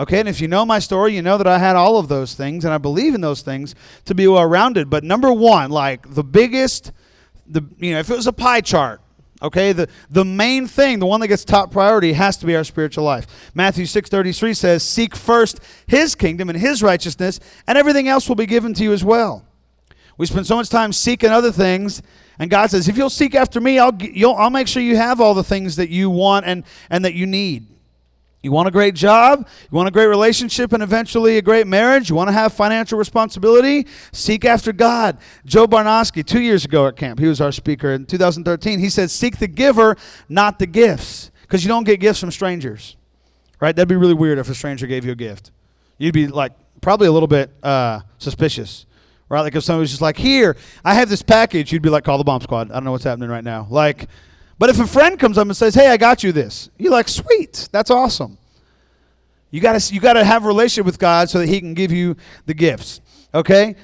Okay, 0.00 0.20
and 0.20 0.28
if 0.28 0.40
you 0.40 0.46
know 0.46 0.64
my 0.64 0.78
story, 0.78 1.14
you 1.14 1.22
know 1.22 1.38
that 1.38 1.48
I 1.48 1.58
had 1.58 1.74
all 1.74 1.98
of 1.98 2.06
those 2.06 2.34
things, 2.34 2.64
and 2.64 2.72
I 2.72 2.78
believe 2.78 3.16
in 3.16 3.20
those 3.20 3.42
things 3.42 3.74
to 4.04 4.14
be 4.14 4.28
well 4.28 4.46
rounded. 4.46 4.88
But 4.88 5.02
number 5.02 5.32
one, 5.32 5.72
like 5.72 6.14
the 6.14 6.22
biggest, 6.22 6.92
the 7.48 7.62
you 7.78 7.92
know, 7.92 7.98
if 7.98 8.08
it 8.08 8.14
was 8.14 8.28
a 8.28 8.32
pie 8.32 8.60
chart, 8.60 9.00
Okay, 9.40 9.72
the, 9.72 9.88
the 10.10 10.24
main 10.24 10.66
thing, 10.66 10.98
the 10.98 11.06
one 11.06 11.20
that 11.20 11.28
gets 11.28 11.44
top 11.44 11.70
priority, 11.70 12.12
has 12.12 12.36
to 12.38 12.46
be 12.46 12.56
our 12.56 12.64
spiritual 12.64 13.04
life. 13.04 13.50
Matthew 13.54 13.84
6.33 13.84 14.56
says, 14.56 14.82
Seek 14.82 15.14
first 15.14 15.60
his 15.86 16.16
kingdom 16.16 16.48
and 16.48 16.58
his 16.58 16.82
righteousness, 16.82 17.38
and 17.66 17.78
everything 17.78 18.08
else 18.08 18.28
will 18.28 18.36
be 18.36 18.46
given 18.46 18.74
to 18.74 18.82
you 18.82 18.92
as 18.92 19.04
well. 19.04 19.44
We 20.16 20.26
spend 20.26 20.48
so 20.48 20.56
much 20.56 20.68
time 20.68 20.92
seeking 20.92 21.30
other 21.30 21.52
things, 21.52 22.02
and 22.40 22.50
God 22.50 22.70
says, 22.70 22.88
if 22.88 22.96
you'll 22.96 23.10
seek 23.10 23.36
after 23.36 23.60
me, 23.60 23.78
I'll, 23.78 23.96
I'll 24.36 24.50
make 24.50 24.66
sure 24.66 24.82
you 24.82 24.96
have 24.96 25.20
all 25.20 25.34
the 25.34 25.44
things 25.44 25.76
that 25.76 25.88
you 25.88 26.10
want 26.10 26.44
and, 26.46 26.64
and 26.90 27.04
that 27.04 27.14
you 27.14 27.24
need. 27.26 27.66
You 28.40 28.52
want 28.52 28.68
a 28.68 28.70
great 28.70 28.94
job, 28.94 29.48
you 29.70 29.76
want 29.76 29.88
a 29.88 29.90
great 29.90 30.06
relationship, 30.06 30.72
and 30.72 30.80
eventually 30.80 31.38
a 31.38 31.42
great 31.42 31.66
marriage, 31.66 32.08
you 32.08 32.14
want 32.14 32.28
to 32.28 32.32
have 32.32 32.52
financial 32.52 32.96
responsibility, 32.96 33.86
seek 34.12 34.44
after 34.44 34.72
God. 34.72 35.18
Joe 35.44 35.66
Barnosky, 35.66 36.24
two 36.24 36.40
years 36.40 36.64
ago 36.64 36.86
at 36.86 36.94
camp, 36.94 37.18
he 37.18 37.26
was 37.26 37.40
our 37.40 37.50
speaker 37.50 37.90
in 37.90 38.06
2013, 38.06 38.78
he 38.78 38.88
said, 38.90 39.10
Seek 39.10 39.38
the 39.38 39.48
giver, 39.48 39.96
not 40.28 40.60
the 40.60 40.66
gifts, 40.66 41.32
because 41.42 41.64
you 41.64 41.68
don't 41.68 41.82
get 41.82 41.98
gifts 41.98 42.20
from 42.20 42.30
strangers. 42.30 42.96
Right? 43.58 43.74
That'd 43.74 43.88
be 43.88 43.96
really 43.96 44.14
weird 44.14 44.38
if 44.38 44.48
a 44.48 44.54
stranger 44.54 44.86
gave 44.86 45.04
you 45.04 45.10
a 45.10 45.16
gift. 45.16 45.50
You'd 45.98 46.14
be 46.14 46.28
like, 46.28 46.52
probably 46.80 47.08
a 47.08 47.12
little 47.12 47.26
bit 47.26 47.50
uh, 47.64 48.00
suspicious. 48.18 48.86
Right? 49.28 49.40
Like 49.40 49.56
if 49.56 49.64
somebody 49.64 49.80
was 49.80 49.90
just 49.90 50.02
like, 50.02 50.16
Here, 50.16 50.56
I 50.84 50.94
have 50.94 51.08
this 51.08 51.22
package, 51.22 51.72
you'd 51.72 51.82
be 51.82 51.90
like, 51.90 52.04
Call 52.04 52.18
the 52.18 52.24
bomb 52.24 52.40
squad. 52.40 52.70
I 52.70 52.74
don't 52.74 52.84
know 52.84 52.92
what's 52.92 53.02
happening 53.02 53.30
right 53.30 53.42
now. 53.42 53.66
Like, 53.68 54.08
but 54.58 54.70
if 54.70 54.80
a 54.80 54.86
friend 54.86 55.18
comes 55.18 55.38
up 55.38 55.46
and 55.46 55.56
says, 55.56 55.74
"Hey, 55.74 55.88
I 55.88 55.96
got 55.96 56.22
you 56.22 56.32
this," 56.32 56.68
you're 56.78 56.92
like, 56.92 57.08
"Sweet, 57.08 57.68
that's 57.70 57.90
awesome." 57.90 58.38
You 59.50 59.60
got 59.60 59.80
to 59.80 59.94
you 59.94 60.00
got 60.00 60.14
to 60.14 60.24
have 60.24 60.44
a 60.44 60.46
relationship 60.46 60.84
with 60.84 60.98
God 60.98 61.30
so 61.30 61.38
that 61.38 61.48
He 61.48 61.60
can 61.60 61.74
give 61.74 61.92
you 61.92 62.16
the 62.46 62.54
gifts. 62.54 63.00
Okay. 63.32 63.76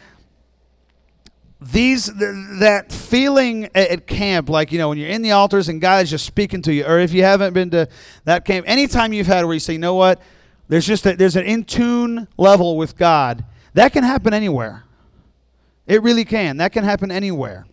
These 1.61 2.07
th- 2.07 2.59
that 2.61 2.93
feeling 2.93 3.67
at, 3.67 3.89
at 3.89 4.07
camp, 4.07 4.51
like 4.51 4.73
you 4.73 4.79
know, 4.79 4.91
when 4.91 4.99
you're 4.99 5.09
in 5.09 5.23
the 5.23 5.31
altars 5.31 5.69
and 5.69 5.81
God 5.81 6.03
is 6.03 6.11
just 6.11 6.27
speaking 6.27 6.61
to 6.63 6.75
you, 6.75 6.85
or 6.85 6.99
if 6.99 7.13
you 7.13 7.23
haven't 7.23 7.55
been 7.55 7.71
to 7.71 7.89
that 8.25 8.45
camp, 8.45 8.69
anytime 8.69 9.13
you've 9.13 9.27
had 9.27 9.45
where 9.45 9.55
you 9.55 9.61
say, 9.61 9.75
"You 9.75 9.79
know 9.79 9.95
what?" 9.95 10.21
There's 10.69 10.87
just 10.87 11.07
a, 11.07 11.15
there's 11.15 11.37
an 11.37 11.45
in 11.45 11.65
tune 11.65 12.27
level 12.37 12.77
with 12.77 12.97
God 12.97 13.45
that 13.75 13.93
can 13.93 14.03
happen 14.03 14.33
anywhere. 14.33 14.85
It 15.87 16.03
really 16.03 16.25
can. 16.25 16.57
That 16.57 16.73
can 16.73 16.85
happen 16.85 17.11
anywhere 17.11 17.67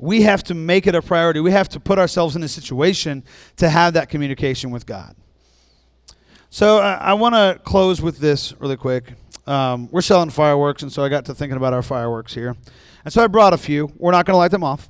we 0.00 0.22
have 0.22 0.42
to 0.44 0.54
make 0.54 0.86
it 0.86 0.94
a 0.94 1.02
priority. 1.02 1.40
We 1.40 1.52
have 1.52 1.68
to 1.70 1.80
put 1.80 1.98
ourselves 1.98 2.34
in 2.34 2.42
a 2.42 2.48
situation 2.48 3.22
to 3.56 3.68
have 3.68 3.92
that 3.94 4.08
communication 4.08 4.70
with 4.70 4.86
God. 4.86 5.14
So 6.48 6.78
uh, 6.78 6.98
I 7.00 7.12
want 7.14 7.34
to 7.34 7.60
close 7.64 8.00
with 8.00 8.18
this 8.18 8.54
really 8.58 8.78
quick. 8.78 9.12
Um, 9.46 9.90
we're 9.90 10.00
selling 10.00 10.30
fireworks, 10.30 10.82
and 10.82 10.90
so 10.90 11.04
I 11.04 11.08
got 11.10 11.26
to 11.26 11.34
thinking 11.34 11.56
about 11.56 11.74
our 11.74 11.82
fireworks 11.82 12.34
here. 12.34 12.56
And 13.04 13.12
so 13.12 13.22
I 13.22 13.26
brought 13.26 13.52
a 13.52 13.58
few. 13.58 13.92
We're 13.96 14.10
not 14.12 14.24
going 14.24 14.34
to 14.34 14.38
light 14.38 14.50
them 14.50 14.64
off, 14.64 14.88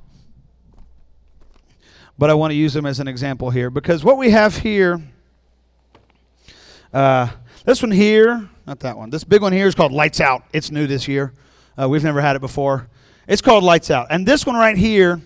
but 2.17 2.29
I 2.29 2.33
want 2.33 2.51
to 2.51 2.55
use 2.55 2.73
them 2.73 2.85
as 2.85 2.99
an 2.99 3.07
example 3.07 3.49
here 3.49 3.69
because 3.69 4.03
what 4.05 4.17
we 4.17 4.29
have 4.29 4.57
here, 4.57 5.01
uh, 6.93 7.29
this 7.65 7.81
one 7.81 7.91
here, 7.91 8.49
not 8.65 8.79
that 8.79 8.97
one, 8.97 9.09
this 9.09 9.25
big 9.25 9.41
one 9.41 9.51
here 9.51 9.67
is 9.67 9.75
called 9.75 9.91
Lights 9.91 10.21
Out. 10.21 10.43
It's 10.53 10.71
new 10.71 10.87
this 10.87 11.07
year. 11.07 11.33
Uh, 11.79 11.89
we've 11.89 12.03
never 12.03 12.21
had 12.21 12.35
it 12.35 12.39
before. 12.39 12.87
It's 13.31 13.41
called 13.41 13.63
Lights 13.63 13.89
Out. 13.89 14.07
And 14.09 14.25
this 14.25 14.45
one 14.45 14.57
right 14.57 14.75
here 14.75 15.21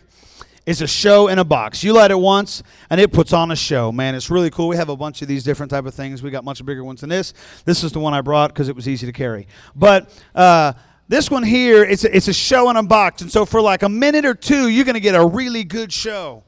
is 0.67 0.83
a 0.83 0.85
show 0.85 1.27
in 1.27 1.39
a 1.39 1.43
box. 1.43 1.83
You 1.83 1.91
light 1.93 2.11
it 2.11 2.19
once 2.19 2.61
and 2.91 3.01
it 3.01 3.11
puts 3.11 3.33
on 3.33 3.49
a 3.49 3.55
show. 3.55 3.91
Man, 3.91 4.13
it's 4.13 4.29
really 4.29 4.51
cool. 4.51 4.67
We 4.67 4.75
have 4.75 4.89
a 4.89 4.95
bunch 4.95 5.23
of 5.23 5.27
these 5.27 5.43
different 5.43 5.71
type 5.71 5.87
of 5.87 5.95
things. 5.95 6.21
We 6.21 6.29
got 6.29 6.43
much 6.43 6.63
bigger 6.63 6.83
ones 6.83 7.01
than 7.01 7.09
this. 7.09 7.33
This 7.65 7.83
is 7.83 7.91
the 7.91 7.99
one 7.99 8.13
I 8.13 8.21
brought 8.21 8.53
because 8.53 8.69
it 8.69 8.75
was 8.75 8.87
easy 8.87 9.07
to 9.07 9.11
carry. 9.11 9.47
But 9.75 10.15
uh, 10.35 10.73
this 11.07 11.31
one 11.31 11.41
here, 11.41 11.83
it's 11.83 12.03
a, 12.03 12.15
it's 12.15 12.27
a 12.27 12.33
show 12.33 12.69
in 12.69 12.77
a 12.77 12.83
box. 12.83 13.23
And 13.23 13.31
so 13.31 13.43
for 13.43 13.59
like 13.59 13.81
a 13.81 13.89
minute 13.89 14.23
or 14.23 14.35
two, 14.35 14.67
you're 14.67 14.85
going 14.85 14.93
to 14.93 14.99
get 14.99 15.15
a 15.15 15.25
really 15.25 15.63
good 15.63 15.91
show. 15.91 16.43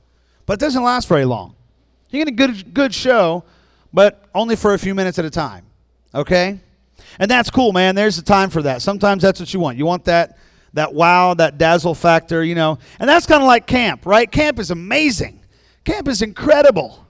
But 0.46 0.54
it 0.54 0.60
doesn't 0.60 0.84
last 0.84 1.08
very 1.08 1.26
long. 1.26 1.56
You 2.12 2.24
get 2.24 2.28
a 2.28 2.38
good, 2.38 2.72
good 2.72 2.94
show, 2.94 3.44
but 3.92 4.26
only 4.36 4.56
for 4.56 4.76
a 4.76 4.78
few 4.78 4.94
minutes 4.94 5.18
at 5.18 5.26
a 5.26 5.32
time. 5.32 5.66
Okay? 6.14 6.60
And 7.18 7.32
that's 7.32 7.50
cool, 7.50 7.72
man. 7.72 7.96
There's 7.96 8.20
a 8.20 8.24
time 8.24 8.52
for 8.52 8.62
that. 8.62 8.84
Sometimes 8.84 9.24
that's 9.24 9.40
what 9.40 9.52
you 9.56 9.60
want. 9.60 9.80
You 9.80 9.88
want 9.88 10.06
that 10.06 10.38
that 10.74 10.94
wow, 10.94 11.34
that 11.34 11.58
dazzle 11.58 11.96
factor, 11.96 12.44
you 12.44 12.56
know. 12.56 12.78
And 13.00 13.10
that's 13.10 13.26
kind 13.26 13.42
of 13.42 13.48
like 13.48 13.68
camp, 13.68 14.06
right? 14.06 14.32
Camp 14.32 14.60
is 14.60 14.72
amazing. 14.72 15.42
Camp 15.84 16.08
is 16.08 16.22
incredible. 16.22 17.08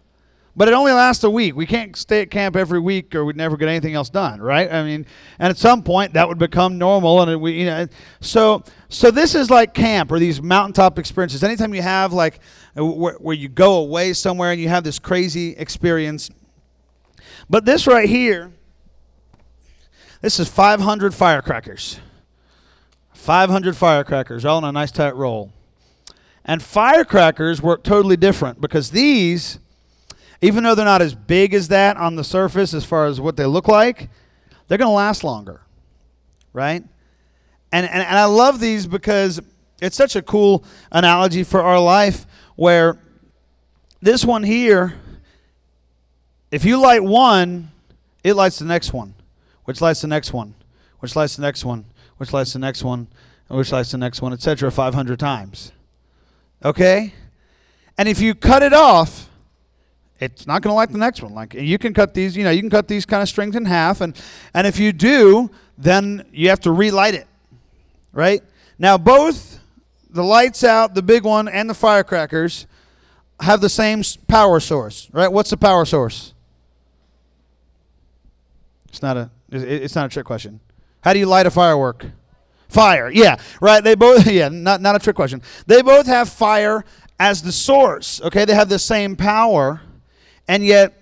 But 0.57 0.67
it 0.67 0.73
only 0.73 0.91
lasts 0.91 1.23
a 1.23 1.29
week. 1.29 1.55
We 1.55 1.67
can't 1.67 1.95
stay 1.95 2.23
at 2.23 2.31
camp 2.31 2.55
every 2.55 2.79
week 2.79 3.13
or 3.13 3.23
we'd 3.23 3.35
never 3.35 3.57
get 3.57 3.69
anything 3.69 3.93
else 3.93 4.09
done, 4.09 4.41
right? 4.41 4.71
I 4.71 4.83
mean, 4.83 5.05
and 5.37 5.51
at 5.51 5.57
some 5.57 5.83
point 5.83 6.13
that 6.13 6.27
would 6.27 6.39
become 6.39 6.79
normal 6.79 7.21
and 7.21 7.39
we 7.39 7.59
you 7.59 7.65
know 7.67 7.87
so 8.21 8.63
so 8.89 9.11
this 9.11 9.35
is 9.35 9.51
like 9.51 9.75
camp 9.75 10.11
or 10.11 10.17
these 10.17 10.41
mountaintop 10.41 10.97
experiences. 10.97 11.43
Anytime 11.43 11.75
you 11.75 11.83
have 11.83 12.11
like 12.11 12.39
uh, 12.75 12.83
where, 12.83 13.13
where 13.15 13.35
you 13.35 13.49
go 13.49 13.75
away 13.75 14.13
somewhere 14.13 14.51
and 14.51 14.59
you 14.59 14.67
have 14.67 14.83
this 14.83 14.97
crazy 14.97 15.51
experience. 15.51 16.31
But 17.47 17.65
this 17.65 17.85
right 17.85 18.09
here 18.09 18.51
this 20.21 20.39
is 20.39 20.49
500 20.49 21.13
firecrackers. 21.13 21.99
500 23.17 23.75
firecrackers, 23.75 24.45
all 24.45 24.59
in 24.59 24.63
a 24.63 24.71
nice 24.71 24.91
tight 24.91 25.15
roll. 25.15 25.51
And 26.45 26.63
firecrackers 26.63 27.61
work 27.61 27.83
totally 27.83 28.15
different 28.15 28.61
because 28.61 28.91
these, 28.91 29.59
even 30.41 30.63
though 30.63 30.75
they're 30.75 30.85
not 30.85 31.01
as 31.01 31.13
big 31.13 31.53
as 31.53 31.67
that 31.67 31.97
on 31.97 32.15
the 32.15 32.23
surface 32.23 32.73
as 32.73 32.85
far 32.85 33.05
as 33.05 33.19
what 33.19 33.35
they 33.35 33.45
look 33.45 33.67
like, 33.67 34.09
they're 34.67 34.77
going 34.77 34.87
to 34.87 34.93
last 34.93 35.25
longer, 35.25 35.61
right? 36.53 36.83
And, 37.73 37.85
and, 37.85 38.01
and 38.01 38.17
I 38.17 38.25
love 38.25 38.61
these 38.61 38.87
because 38.87 39.41
it's 39.81 39.97
such 39.97 40.15
a 40.15 40.21
cool 40.21 40.63
analogy 40.91 41.43
for 41.43 41.61
our 41.61 41.79
life 41.79 42.25
where 42.55 42.97
this 44.01 44.23
one 44.23 44.43
here, 44.43 44.95
if 46.49 46.63
you 46.63 46.79
light 46.79 47.03
one, 47.03 47.71
it 48.23 48.35
lights 48.35 48.59
the 48.59 48.65
next 48.65 48.93
one, 48.93 49.15
which 49.65 49.81
lights 49.81 50.01
the 50.01 50.07
next 50.07 50.31
one, 50.31 50.53
which 50.99 51.15
lights 51.15 51.35
the 51.35 51.41
next 51.41 51.65
one, 51.65 51.85
which 52.17 52.33
lights 52.33 52.53
the 52.53 52.59
next 52.59 52.83
one, 52.83 53.07
which 53.47 53.71
lights 53.71 53.91
the 53.91 53.97
next 53.97 54.21
one, 54.21 54.33
etc., 54.33 54.71
500 54.71 55.19
times. 55.19 55.71
Okay? 56.63 57.13
And 57.97 58.07
if 58.07 58.19
you 58.19 58.35
cut 58.35 58.63
it 58.63 58.73
off, 58.73 59.29
it's 60.19 60.47
not 60.47 60.61
going 60.61 60.71
to 60.71 60.75
light 60.75 60.91
the 60.91 60.97
next 60.97 61.21
one. 61.21 61.33
Like 61.33 61.53
you 61.53 61.77
can 61.77 61.93
cut 61.93 62.13
these, 62.13 62.35
you 62.35 62.43
know, 62.43 62.49
you 62.49 62.61
can 62.61 62.69
cut 62.69 62.87
these 62.87 63.05
kind 63.05 63.21
of 63.21 63.29
strings 63.29 63.55
in 63.55 63.65
half, 63.65 64.01
and 64.01 64.19
and 64.53 64.65
if 64.65 64.79
you 64.79 64.91
do, 64.91 65.49
then 65.77 66.25
you 66.31 66.49
have 66.49 66.59
to 66.61 66.71
relight 66.71 67.13
it, 67.13 67.27
right? 68.13 68.41
Now 68.79 68.97
both 68.97 69.59
the 70.09 70.23
lights 70.23 70.63
out, 70.63 70.95
the 70.95 71.03
big 71.03 71.23
one, 71.23 71.47
and 71.47 71.69
the 71.69 71.75
firecrackers 71.75 72.65
have 73.39 73.61
the 73.61 73.69
same 73.69 74.01
power 74.27 74.59
source, 74.59 75.07
right? 75.11 75.31
What's 75.31 75.51
the 75.51 75.57
power 75.57 75.85
source? 75.85 76.33
It's 78.89 79.01
not 79.01 79.17
a 79.17 79.29
it's 79.51 79.95
not 79.95 80.07
a 80.07 80.09
trick 80.09 80.25
question. 80.25 80.59
How 81.07 81.13
do 81.13 81.19
you 81.19 81.25
light 81.25 81.45
a 81.45 81.51
firework? 81.51 82.05
Fire. 82.67 83.09
Yeah, 83.09 83.37
right. 83.61 83.81
They 83.81 83.95
both 83.95 84.27
yeah, 84.29 84.49
not 84.49 84.81
not 84.81 84.93
a 84.93 84.99
trick 84.99 85.15
question. 85.15 85.41
They 85.65 85.81
both 85.81 86.05
have 86.05 86.27
fire 86.27 86.83
as 87.17 87.41
the 87.41 87.53
source. 87.53 88.19
Okay? 88.23 88.43
They 88.43 88.53
have 88.53 88.67
the 88.67 88.77
same 88.77 89.15
power. 89.15 89.79
And 90.49 90.65
yet 90.65 91.01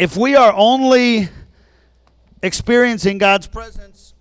if 0.00 0.16
we 0.16 0.34
are 0.34 0.52
only 0.52 1.28
experiencing 2.42 3.18
God's 3.18 3.46
presence 3.46 4.14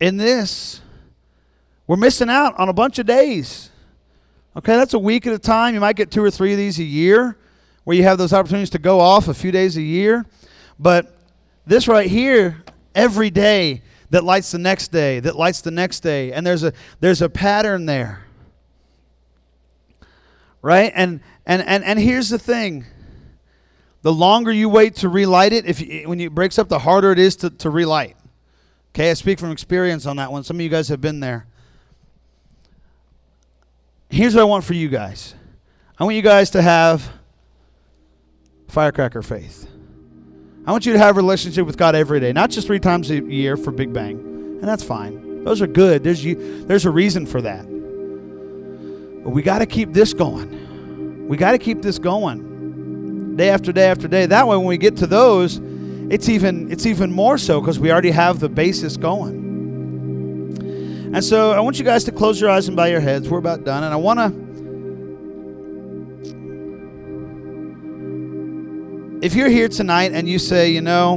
in 0.00 0.16
this, 0.16 0.80
we're 1.86 1.96
missing 1.96 2.28
out 2.28 2.58
on 2.58 2.68
a 2.68 2.72
bunch 2.72 2.98
of 2.98 3.06
days. 3.06 3.70
Okay, 4.56 4.74
that's 4.74 4.94
a 4.94 4.98
week 4.98 5.28
at 5.28 5.32
a 5.32 5.38
time. 5.38 5.74
You 5.74 5.80
might 5.80 5.94
get 5.94 6.10
two 6.10 6.24
or 6.24 6.30
three 6.32 6.50
of 6.50 6.58
these 6.58 6.80
a 6.80 6.82
year 6.82 7.38
where 7.84 7.96
you 7.96 8.02
have 8.02 8.18
those 8.18 8.32
opportunities 8.32 8.70
to 8.70 8.80
go 8.80 8.98
off 8.98 9.28
a 9.28 9.34
few 9.34 9.52
days 9.52 9.76
a 9.76 9.82
year. 9.82 10.26
But 10.76 11.16
this 11.66 11.86
right 11.86 12.10
here 12.10 12.64
every 12.96 13.30
day 13.30 13.82
that 14.10 14.24
lights 14.24 14.50
the 14.50 14.58
next 14.58 14.88
day, 14.88 15.20
that 15.20 15.36
lights 15.36 15.60
the 15.60 15.70
next 15.70 16.00
day. 16.00 16.32
And 16.32 16.44
there's 16.44 16.64
a 16.64 16.72
there's 17.00 17.22
a 17.22 17.28
pattern 17.28 17.86
there. 17.86 18.24
Right? 20.62 20.90
And 20.94 21.20
and 21.44 21.62
and 21.62 21.84
and 21.84 21.98
here's 22.00 22.30
the 22.30 22.38
thing. 22.38 22.86
The 24.02 24.12
longer 24.12 24.52
you 24.52 24.68
wait 24.68 24.96
to 24.96 25.08
relight 25.08 25.52
it, 25.52 25.66
if 25.66 25.80
you, 25.80 26.08
when 26.08 26.20
it 26.20 26.34
breaks 26.34 26.58
up, 26.58 26.68
the 26.68 26.80
harder 26.80 27.12
it 27.12 27.18
is 27.18 27.36
to, 27.36 27.50
to 27.50 27.70
relight. 27.70 28.16
Okay, 28.94 29.10
I 29.10 29.14
speak 29.14 29.38
from 29.38 29.50
experience 29.50 30.06
on 30.06 30.16
that 30.16 30.30
one. 30.32 30.44
Some 30.44 30.56
of 30.56 30.60
you 30.60 30.68
guys 30.68 30.88
have 30.88 31.00
been 31.00 31.20
there. 31.20 31.46
Here's 34.08 34.34
what 34.34 34.42
I 34.42 34.44
want 34.44 34.64
for 34.64 34.74
you 34.74 34.88
guys. 34.88 35.34
I 35.98 36.04
want 36.04 36.14
you 36.14 36.22
guys 36.22 36.50
to 36.50 36.62
have 36.62 37.10
firecracker 38.68 39.22
faith. 39.22 39.68
I 40.66 40.72
want 40.72 40.84
you 40.84 40.92
to 40.94 40.98
have 40.98 41.16
a 41.16 41.20
relationship 41.20 41.64
with 41.64 41.76
God 41.76 41.94
every 41.94 42.18
day, 42.18 42.32
not 42.32 42.50
just 42.50 42.66
three 42.66 42.80
times 42.80 43.08
a 43.10 43.22
year 43.22 43.56
for 43.56 43.70
Big 43.70 43.92
Bang. 43.92 44.18
And 44.18 44.64
that's 44.64 44.82
fine. 44.82 45.44
Those 45.44 45.62
are 45.62 45.68
good. 45.68 46.02
There's 46.02 46.24
you 46.24 46.64
there's 46.64 46.86
a 46.86 46.90
reason 46.90 47.24
for 47.24 47.40
that. 47.40 47.64
But 47.66 49.30
we 49.30 49.42
got 49.42 49.60
to 49.60 49.66
keep 49.66 49.92
this 49.92 50.12
going. 50.12 51.28
We 51.28 51.36
got 51.36 51.52
to 51.52 51.58
keep 51.58 51.82
this 51.82 52.00
going. 52.00 53.36
Day 53.36 53.50
after 53.50 53.70
day 53.70 53.88
after 53.88 54.08
day. 54.08 54.26
That 54.26 54.48
way 54.48 54.56
when 54.56 54.66
we 54.66 54.76
get 54.76 54.96
to 54.96 55.06
those, 55.06 55.60
it's 56.10 56.28
even 56.28 56.72
it's 56.72 56.84
even 56.84 57.12
more 57.12 57.38
so 57.38 57.62
cuz 57.62 57.78
we 57.78 57.92
already 57.92 58.10
have 58.10 58.40
the 58.40 58.48
basis 58.48 58.96
going. 58.96 59.44
And 61.14 61.24
so 61.24 61.52
I 61.52 61.60
want 61.60 61.78
you 61.78 61.84
guys 61.84 62.02
to 62.04 62.12
close 62.12 62.40
your 62.40 62.50
eyes 62.50 62.66
and 62.66 62.76
bow 62.76 62.86
your 62.86 62.98
heads. 62.98 63.28
We're 63.28 63.38
about 63.38 63.62
done 63.64 63.84
and 63.84 63.94
I 63.94 63.96
want 63.98 64.18
to 64.18 64.45
if 69.22 69.34
you're 69.34 69.48
here 69.48 69.68
tonight 69.68 70.12
and 70.12 70.28
you 70.28 70.38
say, 70.38 70.70
you 70.70 70.80
know, 70.80 71.14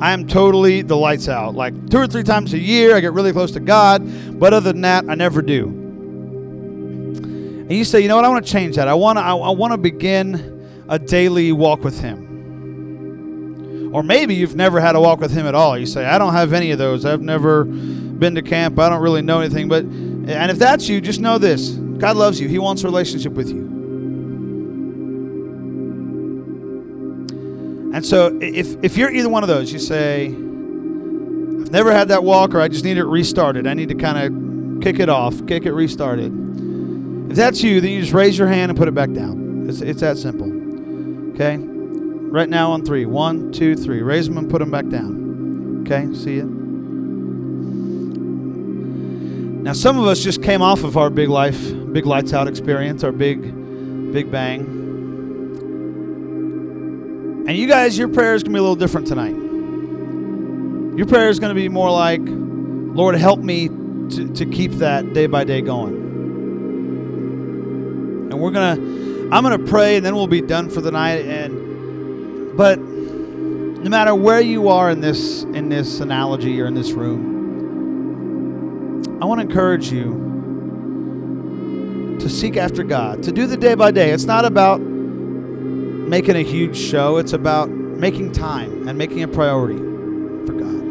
I 0.00 0.12
am 0.12 0.26
totally 0.26 0.82
the 0.82 0.96
lights 0.96 1.28
out. 1.28 1.54
Like 1.54 1.88
two 1.88 1.98
or 1.98 2.06
three 2.06 2.24
times 2.24 2.52
a 2.52 2.58
year, 2.58 2.96
I 2.96 3.00
get 3.00 3.12
really 3.12 3.32
close 3.32 3.52
to 3.52 3.60
God, 3.60 4.02
but 4.38 4.52
other 4.52 4.72
than 4.72 4.82
that, 4.82 5.08
I 5.08 5.14
never 5.14 5.40
do. 5.40 5.66
And 7.64 7.72
you 7.72 7.84
say, 7.84 8.00
you 8.00 8.08
know 8.08 8.16
what? 8.16 8.24
I 8.24 8.28
want 8.28 8.44
to 8.44 8.52
change 8.52 8.76
that. 8.76 8.88
I 8.88 8.94
want 8.94 9.18
to. 9.18 9.22
I, 9.22 9.34
I 9.34 9.50
want 9.50 9.72
to 9.72 9.78
begin 9.78 10.84
a 10.88 10.98
daily 10.98 11.52
walk 11.52 11.82
with 11.82 11.98
Him. 12.00 13.92
Or 13.94 14.02
maybe 14.02 14.34
you've 14.34 14.56
never 14.56 14.80
had 14.80 14.96
a 14.96 15.00
walk 15.00 15.20
with 15.20 15.30
Him 15.30 15.46
at 15.46 15.54
all. 15.54 15.78
You 15.78 15.86
say, 15.86 16.04
I 16.04 16.18
don't 16.18 16.34
have 16.34 16.52
any 16.52 16.72
of 16.72 16.78
those. 16.78 17.06
I've 17.06 17.22
never 17.22 17.64
been 17.64 18.34
to 18.34 18.42
camp. 18.42 18.78
I 18.78 18.90
don't 18.90 19.00
really 19.00 19.22
know 19.22 19.40
anything. 19.40 19.68
But 19.68 19.84
and 19.84 20.50
if 20.50 20.58
that's 20.58 20.88
you, 20.88 21.00
just 21.00 21.20
know 21.20 21.38
this: 21.38 21.70
God 21.70 22.16
loves 22.16 22.38
you. 22.38 22.48
He 22.48 22.58
wants 22.58 22.82
a 22.82 22.86
relationship 22.86 23.32
with 23.32 23.48
you. 23.48 23.73
And 27.94 28.04
so 28.04 28.36
if, 28.42 28.76
if 28.82 28.96
you're 28.96 29.12
either 29.12 29.28
one 29.28 29.44
of 29.44 29.48
those, 29.48 29.72
you 29.72 29.78
say, 29.78 30.26
I've 30.26 31.70
never 31.70 31.92
had 31.92 32.08
that 32.08 32.24
walk 32.24 32.52
or 32.52 32.60
I 32.60 32.66
just 32.66 32.84
need 32.84 32.98
it 32.98 33.04
restarted. 33.04 33.68
I 33.68 33.74
need 33.74 33.88
to 33.90 33.94
kind 33.94 34.18
of 34.18 34.82
kick 34.82 34.98
it 34.98 35.08
off, 35.08 35.46
kick 35.46 35.64
it 35.64 35.72
restarted. 35.72 36.32
If 37.30 37.36
that's 37.36 37.62
you, 37.62 37.80
then 37.80 37.92
you 37.92 38.00
just 38.00 38.12
raise 38.12 38.36
your 38.36 38.48
hand 38.48 38.70
and 38.72 38.76
put 38.76 38.88
it 38.88 38.96
back 38.96 39.12
down. 39.12 39.66
It's, 39.68 39.80
it's 39.80 40.00
that 40.00 40.18
simple. 40.18 40.52
Okay? 41.34 41.56
Right 41.56 42.48
now 42.48 42.72
on 42.72 42.84
three. 42.84 43.06
One, 43.06 43.52
two, 43.52 43.76
three. 43.76 44.02
Raise 44.02 44.26
them 44.26 44.38
and 44.38 44.50
put 44.50 44.58
them 44.58 44.72
back 44.72 44.88
down. 44.88 45.84
Okay? 45.86 46.12
See 46.16 46.38
it? 46.38 46.46
Now, 49.62 49.72
some 49.72 50.00
of 50.00 50.06
us 50.08 50.18
just 50.18 50.42
came 50.42 50.62
off 50.62 50.82
of 50.82 50.96
our 50.96 51.10
big 51.10 51.28
life, 51.28 51.72
big 51.92 52.06
lights 52.06 52.32
out 52.32 52.48
experience, 52.48 53.04
our 53.04 53.12
big, 53.12 53.40
big 54.12 54.32
bang. 54.32 54.83
And 57.46 57.58
you 57.58 57.66
guys, 57.66 57.98
your 57.98 58.08
prayer 58.08 58.34
is 58.34 58.42
going 58.42 58.52
to 58.52 58.56
be 58.56 58.58
a 58.58 58.62
little 58.62 58.74
different 58.74 59.06
tonight. 59.06 59.34
Your 60.96 61.06
prayer 61.06 61.28
is 61.28 61.38
going 61.38 61.54
to 61.54 61.60
be 61.60 61.68
more 61.68 61.90
like, 61.90 62.22
Lord, 62.24 63.16
help 63.16 63.40
me 63.40 63.68
to, 63.68 64.32
to 64.34 64.46
keep 64.46 64.72
that 64.72 65.12
day 65.12 65.26
by 65.26 65.44
day 65.44 65.60
going. 65.60 65.94
And 68.32 68.40
we're 68.40 68.50
going 68.50 68.76
to, 68.76 68.82
I'm 69.30 69.44
going 69.44 69.58
to 69.58 69.64
pray 69.70 69.96
and 69.96 70.06
then 70.06 70.14
we'll 70.14 70.26
be 70.26 70.40
done 70.40 70.70
for 70.70 70.80
the 70.80 70.90
night. 70.90 71.26
And, 71.26 72.56
but 72.56 72.78
no 72.78 73.90
matter 73.90 74.14
where 74.14 74.40
you 74.40 74.70
are 74.70 74.90
in 74.90 75.02
this, 75.02 75.42
in 75.42 75.68
this 75.68 76.00
analogy 76.00 76.58
or 76.62 76.66
in 76.66 76.72
this 76.72 76.92
room, 76.92 77.34
I 79.20 79.26
want 79.26 79.42
to 79.42 79.46
encourage 79.46 79.92
you 79.92 80.22
to 82.20 82.28
seek 82.30 82.56
after 82.56 82.82
God, 82.82 83.22
to 83.24 83.32
do 83.32 83.46
the 83.46 83.58
day 83.58 83.74
by 83.74 83.90
day. 83.90 84.12
It's 84.12 84.24
not 84.24 84.46
about 84.46 84.80
making 86.14 86.36
a 86.36 86.44
huge 86.44 86.76
show. 86.76 87.16
It's 87.16 87.32
about 87.32 87.68
making 87.68 88.30
time 88.30 88.86
and 88.86 88.96
making 88.96 89.24
a 89.24 89.26
priority 89.26 89.78
for 90.46 90.52
God. 90.52 90.82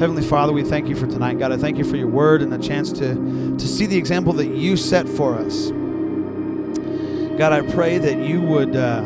Heavenly 0.00 0.24
Father, 0.24 0.52
we 0.52 0.64
thank 0.64 0.88
you 0.88 0.96
for 0.96 1.06
tonight. 1.06 1.38
God, 1.38 1.52
I 1.52 1.58
thank 1.58 1.78
you 1.78 1.84
for 1.84 1.94
your 1.94 2.08
word 2.08 2.42
and 2.42 2.52
the 2.52 2.58
chance 2.58 2.90
to, 2.94 3.14
to 3.56 3.68
see 3.68 3.86
the 3.86 3.96
example 3.96 4.32
that 4.32 4.48
you 4.48 4.76
set 4.76 5.08
for 5.08 5.36
us. 5.36 5.70
God, 7.38 7.52
I 7.52 7.60
pray 7.72 7.98
that 7.98 8.18
you 8.18 8.40
would, 8.42 8.74
uh, 8.74 9.02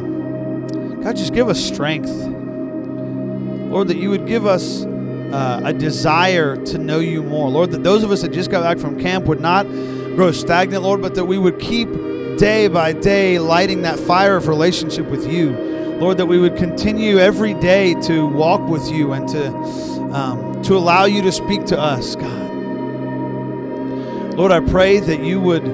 God, 1.03 1.15
just 1.15 1.35
give 1.35 1.51
us 1.51 1.63
strength. 1.63 2.09
Lord, 2.09 3.89
that 3.89 3.99
you 3.99 4.09
would 4.09 4.27
give 4.27 4.47
us 4.47 4.87
uh, 4.87 5.61
a 5.65 5.75
desire 5.75 6.57
to 6.65 6.79
know 6.79 7.01
you 7.01 7.23
more. 7.23 7.51
Lord, 7.51 7.73
that 7.73 7.83
those 7.83 8.05
of 8.05 8.11
us 8.11 8.23
that 8.23 8.33
just 8.33 8.51
got 8.51 8.63
back 8.63 8.79
from 8.79 8.99
camp 8.99 9.27
would 9.27 9.43
not 9.43 9.65
grow 9.67 10.33
stagnant, 10.33 10.83
Lord, 10.83 11.03
but 11.03 11.15
that 11.15 11.27
we 11.27 11.37
would 11.37 11.59
keep 11.59 11.91
day 12.37 12.69
by 12.69 12.93
day 12.93 13.39
lighting 13.39 13.83
that 13.83 13.99
fire 13.99 14.37
of 14.37 14.49
relationship 14.49 15.07
with 15.07 15.31
you. 15.31 15.51
Lord, 15.99 16.19
that 16.19 16.27
we 16.27 16.39
would 16.39 16.57
continue 16.57 17.19
every 17.19 17.55
day 17.55 17.95
to 18.03 18.27
walk 18.27 18.69
with 18.69 18.91
you 18.91 19.13
and 19.13 19.27
to, 19.29 19.49
um, 20.13 20.63
to 20.63 20.77
allow 20.77 21.07
you 21.07 21.23
to 21.23 21.33
speak 21.33 21.65
to 21.67 21.79
us, 21.79 22.17
God. 22.17 22.47
Lord, 24.35 24.53
I 24.53 24.61
pray 24.61 25.01
that 25.01 25.21
you 25.21 25.41
would 25.41 25.67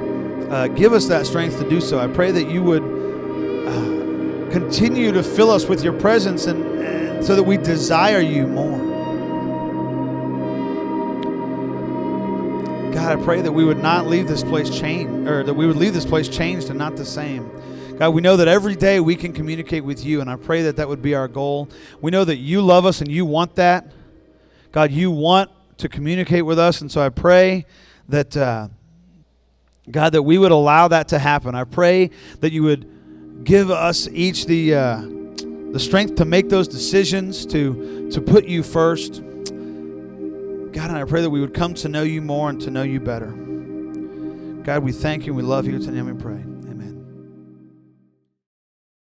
uh, 0.51 0.69
give 0.69 0.93
us 0.93 1.07
that 1.07 1.27
strength 1.27 1.59
to 1.59 1.69
do 1.69 1.81
so. 1.81 1.99
I 1.99 2.07
pray 2.07 2.31
that 2.31 2.49
you 2.49 2.63
would 2.63 2.83
uh, 2.83 4.51
continue 4.53 5.11
to 5.11 5.23
fill 5.23 5.51
us 5.51 5.67
with 5.67 5.83
your 5.83 5.95
presence 5.95 6.47
and, 6.47 6.79
and 6.81 7.25
so 7.25 7.35
that 7.35 7.43
we 7.43 7.57
desire 7.57 8.21
you 8.21 8.47
more. 8.47 8.92
I 13.13 13.17
pray 13.17 13.43
that 13.43 13.53
we 13.53 13.63
would 13.63 13.83
not 13.83 14.07
leave 14.07 14.27
this 14.27 14.43
place 14.43 14.71
changed, 14.71 15.29
or 15.29 15.43
that 15.43 15.53
we 15.53 15.67
would 15.67 15.77
leave 15.77 15.93
this 15.93 16.07
place 16.07 16.29
changed 16.29 16.71
and 16.71 16.79
not 16.79 16.97
the 16.97 17.05
same. 17.05 17.47
God, 17.99 18.15
we 18.15 18.23
know 18.23 18.39
that 18.39 18.49
every 18.49 18.75
day 18.75 19.01
we 19.01 19.17
can 19.17 19.35
communicate 19.35 19.85
with 19.85 20.03
you, 20.03 20.23
and 20.23 20.31
I 20.31 20.37
pray 20.37 20.63
that 20.63 20.77
that 20.77 20.89
would 20.89 21.03
be 21.03 21.15
our 21.15 21.29
goal. 21.29 21.69
We 22.01 22.11
know 22.11 22.25
that 22.25 22.39
you 22.39 22.63
love 22.63 22.87
us 22.87 23.03
and 23.03 23.13
you 23.13 23.27
want 23.27 23.57
that. 23.57 23.93
God, 24.71 24.93
you 24.93 25.11
want 25.11 25.51
to 25.77 25.91
communicate 25.91 26.47
with 26.47 26.59
us, 26.59 26.81
and 26.81 26.91
so 26.91 27.03
I 27.03 27.11
pray 27.11 27.67
that, 28.09 28.35
uh, 28.35 28.69
God, 29.91 30.15
that 30.15 30.23
we 30.23 30.39
would 30.39 30.51
allow 30.51 30.89
that 30.89 31.09
to 31.09 31.19
happen. 31.19 31.55
I 31.55 31.65
pray 31.65 32.09
that 32.41 32.51
you 32.51 32.63
would 32.63 33.45
give 33.45 33.71
us 33.71 34.09
each 34.09 34.47
the 34.47 34.75
uh, 34.75 35.03
the 35.71 35.81
strength 35.81 36.15
to 36.15 36.25
make 36.25 36.49
those 36.49 36.67
decisions, 36.67 37.45
to 37.45 38.09
to 38.11 38.23
put 38.23 38.47
you 38.47 38.63
first. 38.63 39.23
God, 40.73 40.89
and 40.89 40.99
I 40.99 41.05
pray 41.05 41.21
that 41.21 41.31
we 41.31 41.41
would 41.41 41.53
come 41.53 41.75
to 41.75 41.89
know 41.89 42.03
you 42.03 42.23
more 42.23 42.49
and 42.49 42.61
to 42.63 42.71
know 42.71 42.83
you 42.83 42.99
better. 42.99 43.31
God, 44.63 44.83
we 44.83 44.93
thank 44.93 45.27
you 45.27 45.33
and 45.33 45.37
we 45.37 45.43
love 45.43 45.67
you. 45.67 45.77
It's 45.77 45.87
in 45.87 45.95
name 45.95 46.07
we 46.07 46.15
pray. 46.15 46.52